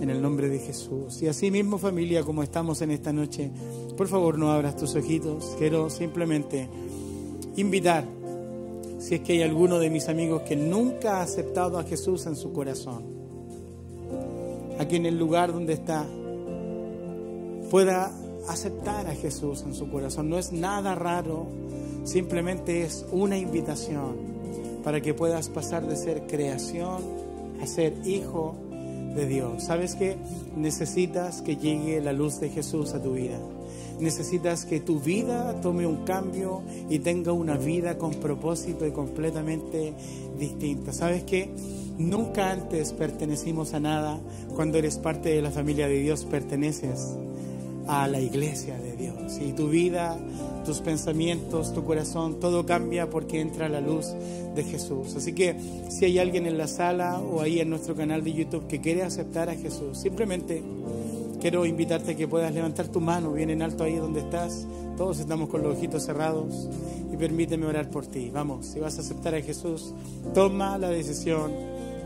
En 0.00 0.10
el 0.10 0.20
nombre 0.20 0.48
de 0.48 0.58
Jesús. 0.58 1.22
Y 1.22 1.28
así 1.28 1.50
mismo 1.50 1.78
familia, 1.78 2.24
como 2.24 2.42
estamos 2.42 2.82
en 2.82 2.90
esta 2.90 3.12
noche, 3.12 3.50
por 3.96 4.08
favor 4.08 4.36
no 4.36 4.50
abras 4.50 4.76
tus 4.76 4.96
ojitos. 4.96 5.54
Quiero 5.56 5.88
simplemente 5.88 6.68
invitar, 7.56 8.04
si 8.98 9.14
es 9.14 9.20
que 9.20 9.34
hay 9.34 9.42
alguno 9.42 9.78
de 9.78 9.88
mis 9.88 10.08
amigos 10.08 10.42
que 10.42 10.56
nunca 10.56 11.18
ha 11.18 11.22
aceptado 11.22 11.78
a 11.78 11.84
Jesús 11.84 12.26
en 12.26 12.36
su 12.36 12.52
corazón, 12.52 13.13
aquí 14.78 14.96
en 14.96 15.06
el 15.06 15.18
lugar 15.18 15.52
donde 15.52 15.74
está, 15.74 16.04
pueda 17.70 18.10
aceptar 18.48 19.06
a 19.08 19.14
Jesús 19.14 19.62
en 19.62 19.74
su 19.74 19.90
corazón. 19.90 20.28
No 20.28 20.38
es 20.38 20.52
nada 20.52 20.94
raro, 20.94 21.46
simplemente 22.04 22.82
es 22.82 23.06
una 23.10 23.36
invitación 23.38 24.34
para 24.82 25.00
que 25.00 25.14
puedas 25.14 25.48
pasar 25.48 25.86
de 25.86 25.96
ser 25.96 26.26
creación 26.26 27.02
a 27.60 27.66
ser 27.66 27.94
hijo 28.04 28.54
de 29.14 29.26
Dios. 29.26 29.64
¿Sabes 29.64 29.94
que 29.94 30.16
Necesitas 30.56 31.42
que 31.42 31.56
llegue 31.56 32.00
la 32.00 32.12
luz 32.12 32.38
de 32.38 32.48
Jesús 32.48 32.94
a 32.94 33.02
tu 33.02 33.14
vida. 33.14 33.38
Necesitas 34.04 34.66
que 34.66 34.80
tu 34.80 35.00
vida 35.00 35.58
tome 35.62 35.86
un 35.86 36.04
cambio 36.04 36.60
y 36.90 36.98
tenga 36.98 37.32
una 37.32 37.56
vida 37.56 37.96
con 37.96 38.12
propósito 38.12 38.86
y 38.86 38.90
completamente 38.90 39.94
distinta. 40.38 40.92
¿Sabes 40.92 41.22
qué? 41.22 41.48
Nunca 41.96 42.50
antes 42.50 42.92
pertenecimos 42.92 43.72
a 43.72 43.80
nada. 43.80 44.20
Cuando 44.54 44.76
eres 44.76 44.98
parte 44.98 45.30
de 45.30 45.40
la 45.40 45.50
familia 45.50 45.88
de 45.88 46.00
Dios, 46.00 46.26
perteneces 46.26 47.16
a 47.86 48.06
la 48.06 48.20
iglesia 48.20 48.78
de 48.78 48.94
Dios. 48.94 49.38
Y 49.40 49.54
tu 49.54 49.70
vida, 49.70 50.18
tus 50.66 50.80
pensamientos, 50.80 51.72
tu 51.72 51.82
corazón, 51.82 52.40
todo 52.40 52.66
cambia 52.66 53.08
porque 53.08 53.40
entra 53.40 53.70
la 53.70 53.80
luz 53.80 54.14
de 54.54 54.64
Jesús. 54.64 55.16
Así 55.16 55.32
que 55.32 55.56
si 55.88 56.04
hay 56.04 56.18
alguien 56.18 56.44
en 56.44 56.58
la 56.58 56.68
sala 56.68 57.20
o 57.20 57.40
ahí 57.40 57.58
en 57.58 57.70
nuestro 57.70 57.94
canal 57.94 58.22
de 58.22 58.34
YouTube 58.34 58.66
que 58.66 58.82
quiere 58.82 59.02
aceptar 59.02 59.48
a 59.48 59.54
Jesús, 59.54 59.96
simplemente 59.96 60.62
quiero 61.44 61.66
invitarte 61.66 62.12
a 62.12 62.16
que 62.16 62.26
puedas 62.26 62.54
levantar 62.54 62.88
tu 62.88 63.02
mano 63.02 63.34
bien 63.34 63.50
en 63.50 63.60
alto 63.60 63.84
ahí 63.84 63.96
donde 63.96 64.20
estás. 64.20 64.66
Todos 64.96 65.20
estamos 65.20 65.50
con 65.50 65.62
los 65.62 65.76
ojitos 65.76 66.02
cerrados 66.02 66.70
y 67.12 67.18
permíteme 67.18 67.66
orar 67.66 67.90
por 67.90 68.06
ti. 68.06 68.30
Vamos, 68.32 68.64
si 68.64 68.80
vas 68.80 68.96
a 68.96 69.02
aceptar 69.02 69.34
a 69.34 69.42
Jesús, 69.42 69.92
toma 70.32 70.78
la 70.78 70.88
decisión 70.88 71.52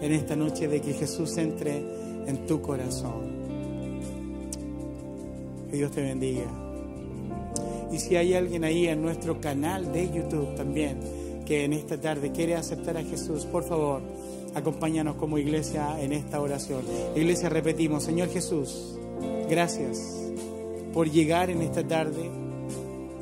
en 0.02 0.10
esta 0.10 0.34
noche 0.34 0.66
de 0.66 0.80
que 0.80 0.92
Jesús 0.92 1.38
entre 1.38 1.76
en 2.26 2.46
tu 2.48 2.60
corazón. 2.60 3.30
Que 5.70 5.76
Dios 5.76 5.92
te 5.92 6.02
bendiga. 6.02 6.50
Y 7.92 8.00
si 8.00 8.16
hay 8.16 8.34
alguien 8.34 8.64
ahí 8.64 8.88
en 8.88 9.00
nuestro 9.00 9.40
canal 9.40 9.92
de 9.92 10.10
YouTube 10.10 10.56
también 10.56 10.98
que 11.46 11.62
en 11.62 11.74
esta 11.74 11.96
tarde 11.96 12.32
quiere 12.32 12.56
aceptar 12.56 12.96
a 12.96 13.04
Jesús, 13.04 13.44
por 13.44 13.62
favor, 13.62 14.02
acompáñanos 14.56 15.14
como 15.14 15.38
iglesia 15.38 15.96
en 16.00 16.12
esta 16.12 16.40
oración. 16.40 16.82
Iglesia, 17.14 17.48
repetimos, 17.48 18.02
Señor 18.02 18.30
Jesús, 18.30 18.97
gracias 19.48 20.14
por 20.92 21.10
llegar 21.10 21.50
en 21.50 21.62
esta 21.62 21.86
tarde 21.86 22.30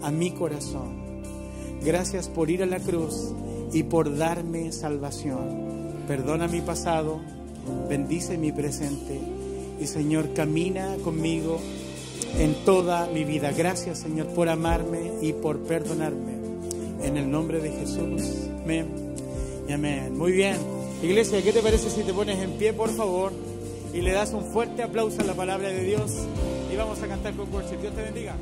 a 0.03 0.11
mi 0.11 0.31
corazón. 0.33 1.07
Gracias 1.85 2.29
por 2.29 2.51
ir 2.51 2.63
a 2.63 2.67
la 2.67 2.81
cruz 2.81 3.33
y 3.73 3.83
por 3.83 4.17
darme 4.17 4.73
salvación 4.73 5.67
perdona 6.07 6.47
mi 6.47 6.61
pasado, 6.61 7.21
bendice 7.89 8.39
mi 8.39 8.53
presente 8.53 9.21
y 9.81 9.87
Señor, 9.87 10.33
camina 10.35 10.97
conmigo 11.03 11.59
en 12.39 12.55
toda 12.65 13.07
mi 13.09 13.25
vida. 13.25 13.53
Gracias 13.53 13.99
Señor 13.99 14.29
por 14.29 14.49
amarme 14.49 15.13
y 15.21 15.33
por 15.33 15.59
perdonarme. 15.61 16.37
En 17.03 17.17
el 17.17 17.31
nombre 17.31 17.61
de 17.61 17.71
Jesús. 17.71 18.23
Amén. 18.63 18.87
Muy 20.17 20.33
bien. 20.33 20.57
Iglesia, 21.03 21.43
¿qué 21.43 21.53
te 21.53 21.61
parece 21.61 21.91
si 21.91 22.03
te 22.03 22.13
pones 22.15 22.39
en 22.39 22.53
pie, 22.53 22.73
por 22.73 22.91
favor? 22.91 23.33
Y 23.97 24.03
le 24.03 24.13
das 24.13 24.35
un 24.35 24.45
fuerte 24.45 24.83
aplauso 24.83 25.23
a 25.23 25.25
la 25.25 25.33
palabra 25.33 25.69
de 25.69 25.83
Dios 25.83 26.13
y 26.71 26.77
vamos 26.77 27.03
a 27.03 27.09
cantar 27.09 27.33
con 27.35 27.51
worship. 27.53 27.79
Dios 27.81 27.95
te 27.95 28.03
bendiga. 28.03 28.35